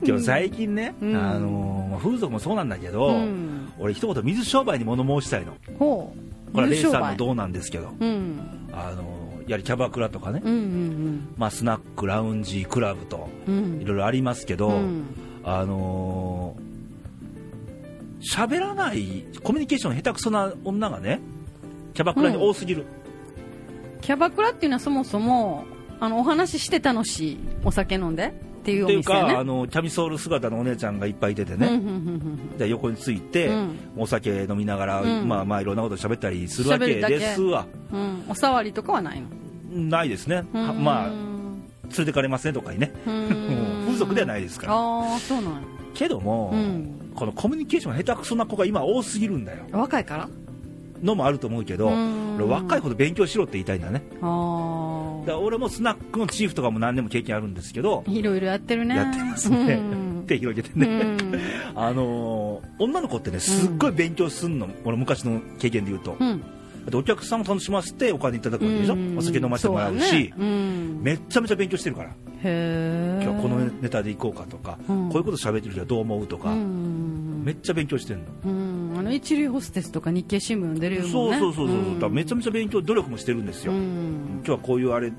[0.06, 1.16] 今日最近ね、うん。
[1.16, 3.72] あのー風俗もそうなんだけど、うん。
[3.78, 5.52] 俺一言水商売に物申したいの。
[5.78, 6.14] ほ
[6.48, 6.52] う。
[6.52, 8.38] これはレイさんもどうなんですけど、うん
[8.72, 13.54] あのーやはりキャバクラとかね、うんうんまあ、スナックラウンジクラブとうん。
[13.54, 15.04] うんいろいろありますけど、うん。
[15.44, 16.70] あのー
[18.22, 21.20] 喋らないコミュニケーション下手くそな女がね
[21.94, 22.84] キャバクラに多すぎる、
[24.02, 25.64] キャバクラっていうのはそもそも
[26.00, 28.28] あのお話しして楽しいお酒飲んで
[28.60, 31.90] っていうおっていうかあのキャミソール姿のお姉ちゃんがいっぱいいててね、うんうんう
[32.54, 33.78] んで横について、うん。
[33.96, 35.28] お酒飲みながら、うん。
[35.28, 37.66] まあまあいろんなこと喋ったりするわけですわ。
[37.92, 38.24] うんうん。
[38.28, 39.28] お触りとかはないの？
[39.88, 41.62] ないですね、まあ連
[41.98, 42.92] れてかれますねとかにね。
[43.06, 43.84] うん。
[43.86, 44.74] 風俗ではないですから。
[44.74, 45.60] ああそうなんや。
[45.94, 47.12] けども、うん。
[47.14, 49.64] このコミュニケーションが下手くそな子が今多すぎるんだよ。
[49.72, 50.28] 若いから？
[51.02, 52.36] のもあると思うけど、うん。
[52.36, 54.02] 俺若いほど勉強しろって言いたいんだね。
[54.22, 58.96] あだ俺もスナックのチーフとかも何年も経験あるんですけどあいろいろやってるね。
[58.96, 60.24] やってますね、うん。
[60.26, 61.18] 手広げてうね、ん。
[61.74, 66.16] あのー女の子ってねすっごい勉強すんの、俺昔の経験で言うと、
[66.94, 69.18] お客さんを楽しませてお金いただくわけでしょ、うん。
[69.18, 70.12] お酒飲ませてもらうし。
[70.12, 70.34] ね。
[70.38, 71.00] うん。
[71.02, 72.10] めっちゃめちゃ勉強してるから。
[72.42, 75.08] 今日はこのネタでいこうかとか、うん。
[75.10, 77.42] こういうこと喋ってる人はどう思うとか、うん。
[77.44, 81.08] めっちゃ勉強してるの、うんあの一流ホステスとか日経新聞読んでるよね。
[81.08, 81.98] そうそうそうそう、ん。
[81.98, 84.42] だめちゃめちゃ勉強努力もしてるんですよ、うん。
[84.44, 85.10] 今日はこういうあれ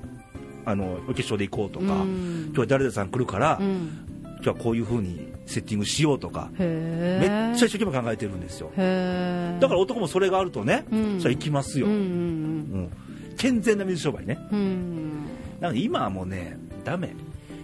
[0.64, 2.44] あのお化粧で行こうとか、うん。
[2.46, 4.06] 今日は誰々さん来るから、うん。
[4.36, 8.68] 今日はこういう風にセッティングしようとか、へめえっちゃ一生懸命考えてるんですよ。
[8.68, 11.20] だから男もそれがあるとね、うん。
[11.20, 12.90] それ行きますよ、うんうん
[13.36, 14.38] 健全な水商売ね。
[14.52, 14.58] うん。
[14.58, 15.26] うん
[15.60, 17.14] なので今はもうねダメ。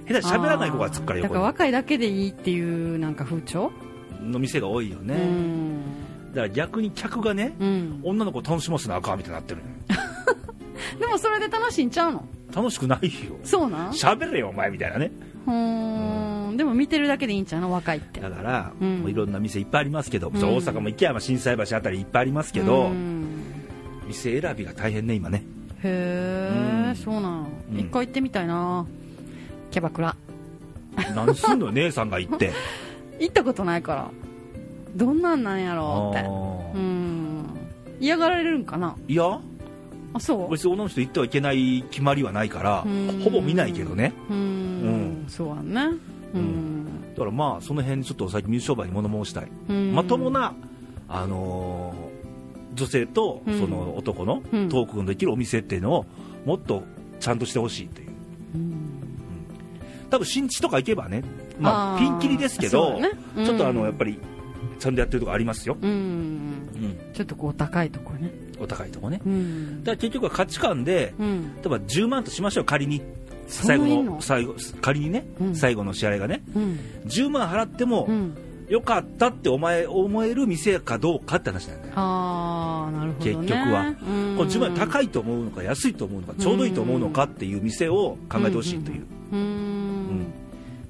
[0.09, 1.39] 下手に喋らない子がつくからだ横に。
[1.39, 3.71] から若いだけでいいっていうなんか風潮？
[4.21, 5.83] の店が多いよね、うん
[6.43, 8.01] ら逆に客がね、うん。
[8.03, 9.61] 女の子楽しませなあかんみたいになってる。
[10.99, 12.24] でもそれで楽しいんちゃうの？
[12.55, 13.36] 楽しくないよ。
[13.45, 13.91] そうなん？
[13.91, 15.11] 喋れよお前みたいなね。
[15.47, 16.57] うーん。
[16.57, 17.70] でも見てるだけでいいんちゃうの？
[17.72, 18.20] 若いって。
[18.20, 18.99] だから、うん。
[19.01, 20.36] もういろんな店いっぱいありますけど、うん。
[20.36, 23.26] 大阪も池山心斎橋あたりいっぱいありますけど、うん。
[24.07, 25.45] 店選びが大変ね今ね。
[25.82, 26.97] へえ、うん。
[26.97, 27.78] そうなん、うん。
[27.78, 28.86] 一回行ってみたいな。
[29.70, 30.16] キャバクラ。
[31.14, 31.66] 何すんの？
[31.66, 32.53] よ姉さんが行って。
[33.20, 34.11] 行ったことないから
[34.95, 36.26] どんなんなんやろうって。
[36.26, 37.45] あうーん。
[38.01, 38.97] 嫌がられるんかな。
[39.07, 39.41] いや。
[40.14, 40.51] あそう。
[40.51, 43.20] 別に女の人行ってはいけない決まりはないからうん。
[43.22, 44.12] ほぼ見ないけどね。
[44.30, 44.39] うーん。
[44.39, 45.24] うん。
[45.28, 45.97] そうやね。
[46.34, 49.95] うん、だからまあその辺ちょっと最近水商売に物申したい、うん。
[49.95, 50.55] まともな
[51.09, 52.18] あのー
[52.74, 53.59] 女性とうん。
[53.59, 54.68] その男のうん。
[54.68, 56.07] トークのできるお店っていうのを
[56.45, 56.82] もっと
[57.18, 58.11] ちゃんとしてほしいという。
[58.55, 58.74] うん。
[60.11, 61.22] 多分新地とか行けばね、
[61.59, 63.11] まあ、ピンキリですけど、ね。
[63.36, 63.45] うん。
[63.45, 64.18] ちょっとあのやっぱり
[64.79, 73.03] ちゃんとやってるとこありますよ、うんうん、ちょっとこう高いとこねお高いとこねうんだから結局は価値観でうん例えば10万としましょう仮に
[73.47, 78.37] 最後のの最後仮にね、うん最後の支払いがねうん10万払っても、うん
[78.68, 83.95] よかったってお前思える店かどうかって話なんだよ、ああなるほどね結局はうん
[84.37, 89.45] これ10万高いと思うのか安いと思うのかちょうどいいと思うのかっていう店を考えてほしいという、うーんう
[89.76, 89.78] ん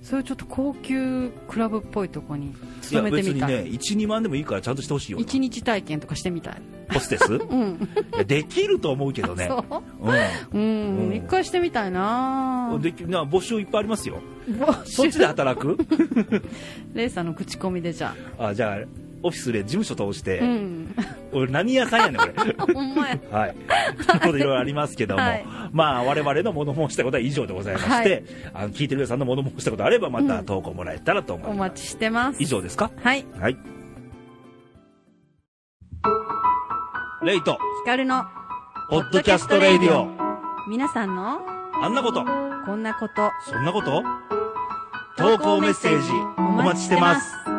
[0.02, 3.64] そういうちょっと高級クラブっぽいとこにいや勤めてみたい。
[3.70, 6.62] 別にね12万でもいいからちゃんとしてほしいよ一日体験とかしてみたい。
[6.92, 7.34] ホステス？
[7.34, 7.88] い うん。
[8.16, 9.46] やできると思うけどね。
[9.48, 9.82] そ
[10.52, 10.58] う。
[10.58, 11.16] ん、うん。
[11.16, 12.74] 一回してみたいな。
[12.76, 15.76] んできな募集いっぱいありますよ募そっちで働く
[16.94, 20.94] レイさんの口コミでじゃあじゃあオフィスで事務所通して、あうん。
[21.32, 23.18] 俺何屋さんやねんこれ ほんまや。
[23.30, 23.54] はい。
[23.54, 25.44] ということでいろいろありますけども、はい。
[25.72, 28.24] まあ我々の物申したことは以上でございまして、はい。
[28.54, 31.56] あの聞いてる皆さんの物申したことあればまた投稿もらえたらと思います。
[31.56, 32.42] お待ちしてます。
[32.42, 32.90] 以上ですか？
[33.02, 33.24] はい。
[33.40, 33.56] はい。
[37.24, 38.24] レイト、ヒカルの
[38.90, 40.08] ポッドキャストレイディオ。
[40.68, 41.40] 皆さんの
[41.82, 42.24] あんなこと、
[42.64, 43.30] こんなこと。
[43.50, 44.02] そんなこと？
[45.16, 46.08] 投稿メッセージ。
[46.38, 47.57] お待ちしてます。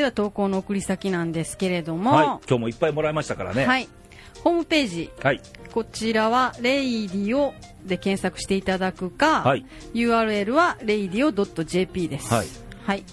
[0.00, 2.26] では投稿の送り先なんですけれども、はい。
[2.26, 3.66] 今日もいっぱいもらいましたからね。。
[3.66, 3.88] はいい
[4.42, 5.40] ホームページはい。
[5.72, 7.52] こちらは radio
[7.84, 12.32] で検索していただくか、はい URL は radio.jp です。
[12.32, 12.46] はい。
[12.84, 13.04] はい。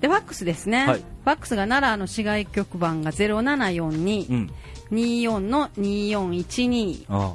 [0.00, 0.86] で、ファックスですね。
[0.86, 4.50] はいファックスが奈良の市外局番が0742、うん。
[4.92, 7.34] 24の2412、あ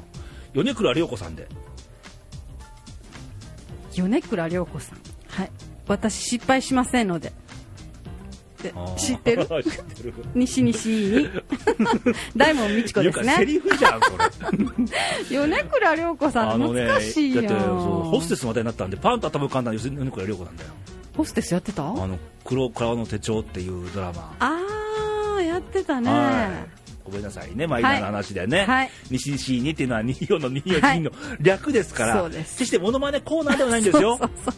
[0.54, 1.46] 米倉涼子さんで。
[3.94, 4.98] 米倉涼子さん。
[5.28, 5.50] はい。
[5.86, 7.32] 私失敗しませんので。
[8.58, 8.68] って。
[8.68, 8.74] る？
[8.96, 9.46] 知ってる。
[10.34, 11.28] 西西に。
[12.36, 13.46] 大門美智子ですいうかセね。
[13.46, 15.38] リフじゃん、それ。
[15.38, 17.46] 米倉涼子さん難しいやん。
[17.46, 20.70] だってそうホステスまでになったんでパンと頭浮かんだ米倉涼子なんだよ。
[21.16, 21.82] ホステスやってた？
[21.82, 24.34] あの黒川の手帳っていうドラマ。
[24.40, 26.10] あー、やってたね。
[26.10, 26.78] はい。
[27.04, 28.90] ごめんなさいね、マイナーな話でね、はい。
[29.10, 31.00] 西西2っていうのは24の24はい。
[31.00, 32.58] の略ですから、そうです。
[32.58, 34.54] 決してモノマネコーナーではないんですよ、そうそう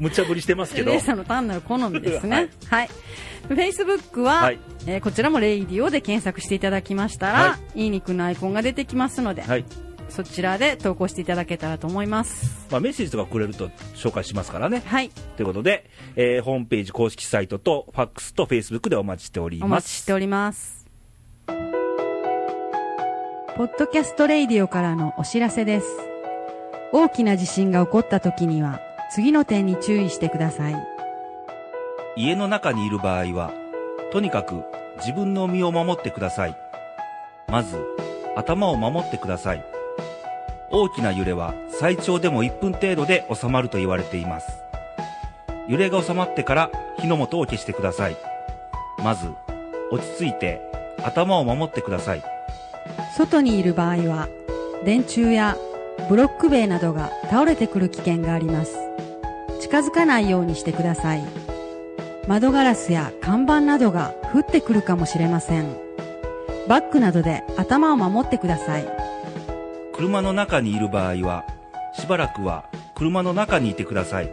[0.00, 2.36] 無茶ぶりしてますけど、レイさんの単なる好みですね。
[2.36, 2.48] はい。
[2.66, 2.88] はい。
[3.48, 9.64] フェイスブックは、はいえーこちらもレイディオで検索していただきましたら、、はいい肉のアイコンが出てきますので、はい
[10.08, 12.66] そちらで投稿していただけたらと思います。
[12.70, 14.82] まあ、メッセージとかくれると紹介しますからね。
[14.84, 15.08] はい。
[15.08, 19.84] ということで、えーホームページ公式サイトとファックスとフェイスブックでお待ちしておりおます。
[19.84, 20.86] 待ちしております。
[23.56, 25.86] ポッドキャストレイディオからのお知らせです。
[26.92, 28.80] 大きな地震が起こった時には、
[29.14, 30.91] 次の点に注意してください。
[32.16, 33.52] 家の中にいる場合は、
[34.12, 34.62] とにかく
[34.98, 36.56] 自分の身を守ってください。
[37.48, 37.78] まず、
[38.36, 39.64] 頭を守ってください。
[40.70, 44.62] 大きな揺れは最長でも1分程度で収まると言われています。
[45.68, 48.16] 揺れが収まってから火の元を消してください。
[49.02, 49.30] まず、
[49.90, 50.60] 落ち着いて
[51.04, 52.22] 頭を守ってください。
[53.16, 54.28] 外にいる場合は
[54.84, 55.56] 電柱や
[56.08, 58.76] ブロック塀などが倒れてくる危険があります
[59.60, 61.41] 近づかないようにしてください
[62.28, 65.66] 窓ガラスや看板などが降ってくるかもしれません
[66.68, 69.02] バッグなどで頭を守ってください
[69.92, 71.44] 車の中にいる場合は、
[71.92, 72.64] しばらくは
[72.96, 74.30] 車の中にいてください。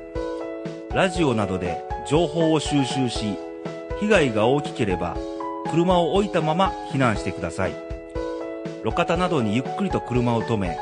[0.95, 3.37] ラジオなどで情報を収集し、
[3.99, 5.15] 被害が大きければ、
[5.69, 7.73] 車を置いたまま避難してください。
[8.83, 10.77] 路肩などにゆっくりと車を止め、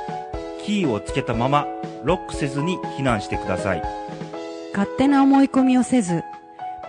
[0.64, 1.68] キーをつけたまま
[2.06, 3.82] ロックせずに避難してください。
[4.72, 6.24] 勝手な思い込みをせず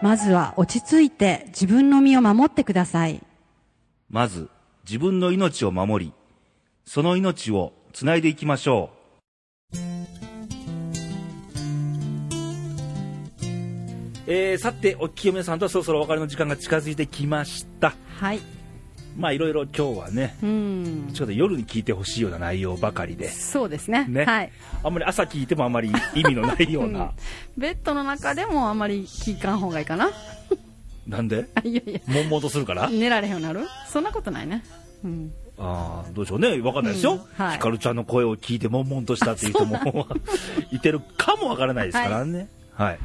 [0.01, 3.21] まずは落ち着いて自分の身を守ってください。
[4.09, 4.49] まず
[4.85, 6.13] 自分の命を守り、
[6.85, 8.99] その命をつないでいきましょう。
[14.31, 17.95] えー、さて、お清めさんとはそろそろお別れの時間が近づいてきました。
[18.21, 18.58] はい。
[19.19, 24.25] まあいろいろ今日はね、うん、ちょっと夜に聞いてほしいような内容ばかりで、そうですね、ね。
[24.25, 24.53] はい、
[24.85, 27.11] あんまり朝聞いてもあんまり意味のないような、 うん、
[27.57, 30.11] ベッドの中でもあんまり聞かんほうがいいかな。
[31.09, 31.49] なんで？
[31.65, 32.89] いやいや、悶々とするから？
[32.89, 33.67] 寝られへんようになる？
[33.89, 34.63] そんなことないね。
[35.05, 35.33] うん。
[35.59, 37.45] あどうでしょうね、分かんないですよ、うん。
[37.45, 40.07] はい、ひかるちゃんの声を聞いて悶々としたっていう人も
[40.71, 42.39] いてるかもわからないですからね。
[42.39, 42.49] はい。
[42.79, 42.99] はい。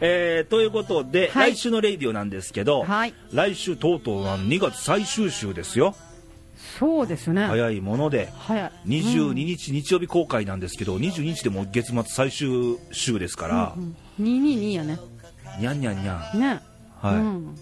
[0.00, 5.96] えー、ということで、はい、来週のレイディオなんですけど、はい、来週とうとうは2月最終週ですよ。
[6.78, 7.46] そうですね。
[7.46, 8.72] 早いもので、早い。
[8.86, 14.98] 22日、日曜日公開なんですけど、22日でも月末最終週ですから、うんうん、222やね、
[15.58, 16.60] にゃんにゃんにゃん、ね。
[17.00, 17.56] はい、うん、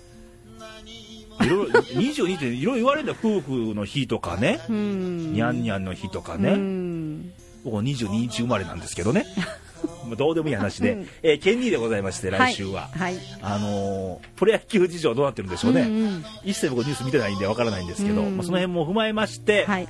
[1.45, 7.33] いろいろ22っていろいろ言われるんだよ、夫婦の日とかね、うん、にゃんにゃんの日とかね、うん、
[7.63, 9.25] 僕、22日生まれなんですけどね。
[10.05, 13.15] もうどうでもいい話で、う、えー、ケンニーでございまして、来週は、はい。
[13.15, 19.89] はい、あのー、プロ野球事情どうなってるんでしょうね、うんうん、一切僕、ニュース見てないんでわからないんですけど、うん、まあ、その辺も踏まえまして、はい、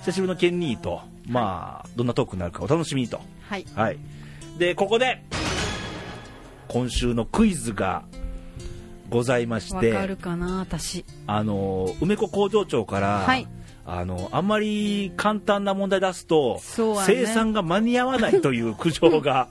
[0.00, 3.98] 久しぶりのケンニーと、まあ、どんなトークになるかお楽しみにと、はい、はい、
[4.58, 5.22] でここで
[6.68, 8.04] 今週のクイズが
[9.08, 9.92] ございまして、
[11.26, 13.46] あのー、梅子工場長から、はい。
[13.86, 16.60] あのあんまり簡単な問題出すと、ね、
[17.04, 19.48] 生産が間に合わないという苦情が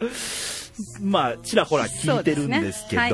[1.02, 3.06] まあちらほら聞いてるんですけど、ね。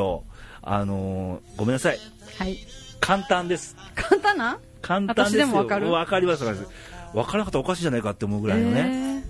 [0.62, 2.00] はい、あのごめんなさい、
[2.38, 2.58] はい、
[3.02, 3.76] 簡単です。
[3.96, 4.60] 簡単な？
[4.82, 5.48] 簡単ですよ。
[5.48, 6.72] 分か分かります分かります。
[7.14, 9.26] 分からなかったらおかしいじゃないかって思うぐらいのね、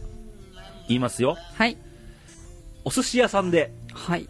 [0.88, 1.38] 言いますよ。
[1.56, 1.76] はい。
[2.86, 4.30] お寿司屋さんで、はい、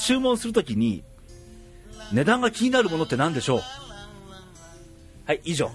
[0.00, 1.04] 注文するときに
[2.12, 3.60] 値段が気になるものって何でしょう？
[5.26, 5.70] はい以上。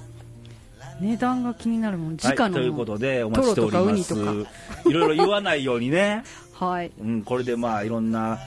[1.00, 2.18] 値段が気になるもん。
[2.18, 4.14] 時価の、はい、ということでお待ちしております。
[4.90, 6.24] いろいろ言わないようにね。
[6.54, 8.38] はい、うん、これでまあいろんな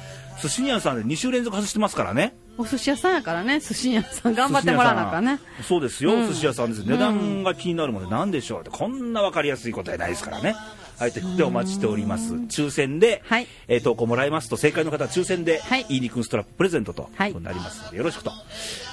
[0.43, 2.37] 寿司屋さんで2週連続外してますからね。
[2.59, 3.61] お寿司屋さんやからね。
[3.61, 5.41] 寿司屋さん頑張ってもらわなきゃね。
[5.67, 6.85] そうですよ、うん、寿司屋さんです。
[6.85, 10.55] 値段が気になるもので何でしょうってこんな分かりやすい答えないですからね、
[11.03, 12.33] はい、ていうでお待ちしております。
[12.35, 18.31] 抽選で、はい、えー、投稿もらいますと、正解の方は抽選で、はい、いいにくんストラッププレゼントと、はい、なりますので、よろしくと。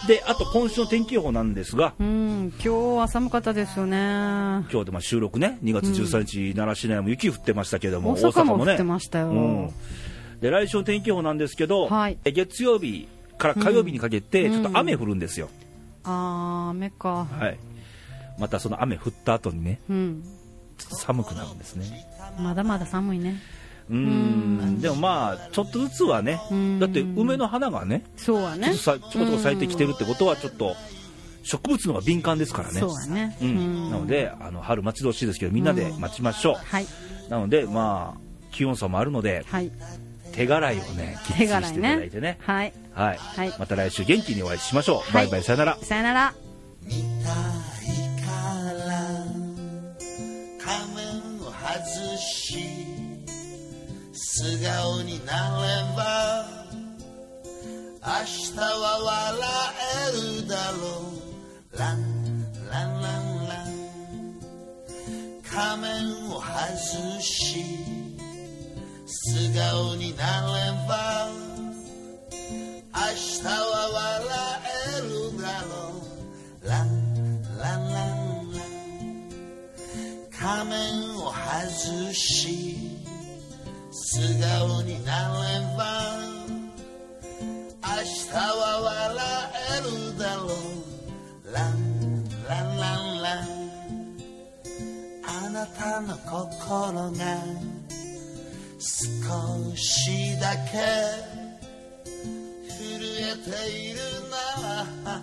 [0.08, 3.98] で、あと今週の天気予報なんですが、うん、今日は寒かったですよね。
[4.72, 8.72] 今日でまあ収録ね、2月13日、うん、奈良市内も雪降ってましたけれども、大阪もね。
[8.72, 9.28] 降ってましたよ。
[9.28, 9.72] うん、
[10.42, 13.08] で、来週の天気予報なんですけど、はい、月曜日
[13.38, 15.50] から火曜日にかけて、ちょっと雨降るんですよ。
[16.06, 17.28] うん、あ、雨か。
[17.30, 17.60] はい。
[18.40, 20.24] またその雨降った後にね、うん、
[20.80, 22.08] ちょっと寒くなるんですね。
[22.40, 23.40] まだまだ寒いね。
[23.90, 24.82] うん。
[24.82, 26.40] でもまあちょっとずつはね
[26.80, 28.76] だって梅の花がねそうはね。
[28.76, 30.76] ちょこちょこ咲いてきてるってことはちょっと
[31.44, 32.80] 植物のが敏感ですからね。
[32.80, 36.86] そうね、うん、なのであの春待ち遠しいですけどみんなで待ちましょう、はい、
[37.30, 38.20] なのでまあ
[38.52, 39.72] 気温差もあるので、はい、
[40.32, 43.20] 手洗いをねきっちりしていただいてね、ね、はい、はい、
[43.58, 45.44] また来週元気にお会いしましょう、バイバイ。
[45.44, 45.78] さよなら。
[45.78, 46.34] さよなら。
[50.70, 52.62] 仮面を外し
[54.14, 56.46] 素顔になれば
[58.00, 59.42] 明日は笑
[60.10, 60.86] えるだろ
[61.74, 61.78] う。
[61.78, 61.98] ラン
[62.70, 63.68] ランランラン。
[65.44, 65.90] 仮面
[66.30, 67.66] を外し
[69.08, 71.30] 素顔になれば
[72.94, 74.09] 明日は笑
[80.40, 82.78] 仮面を外し
[83.92, 85.84] 素顔になれば
[87.84, 89.20] 明日は笑
[89.76, 90.50] えるだろう。
[91.52, 92.84] ランランラ
[93.18, 93.48] ンラン。
[95.28, 97.20] あなたの心が
[98.80, 100.80] 少しだけ
[102.70, 102.80] 震
[103.20, 103.98] えている
[104.30, 104.36] な
[105.04, 105.20] ら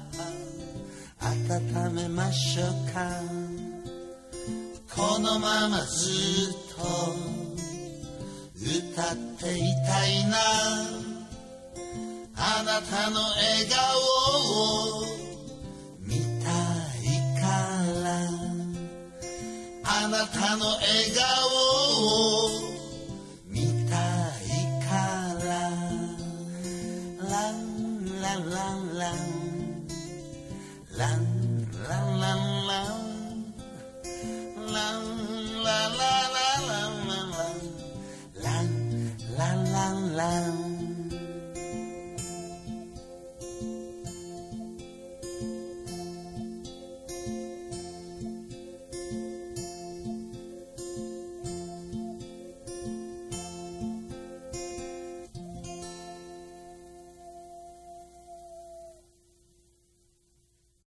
[1.20, 3.75] 温めましょうか。
[4.96, 6.08] このままず
[6.50, 6.80] っと
[8.64, 10.38] 歌っていたいな。
[12.34, 13.76] あなたの笑顔
[15.02, 15.06] を
[16.00, 16.48] 見た
[17.02, 17.44] いか
[18.04, 18.08] ら。
[19.84, 21.46] あなたの笑顔
[22.62, 22.65] を
[40.24, 40.65] ン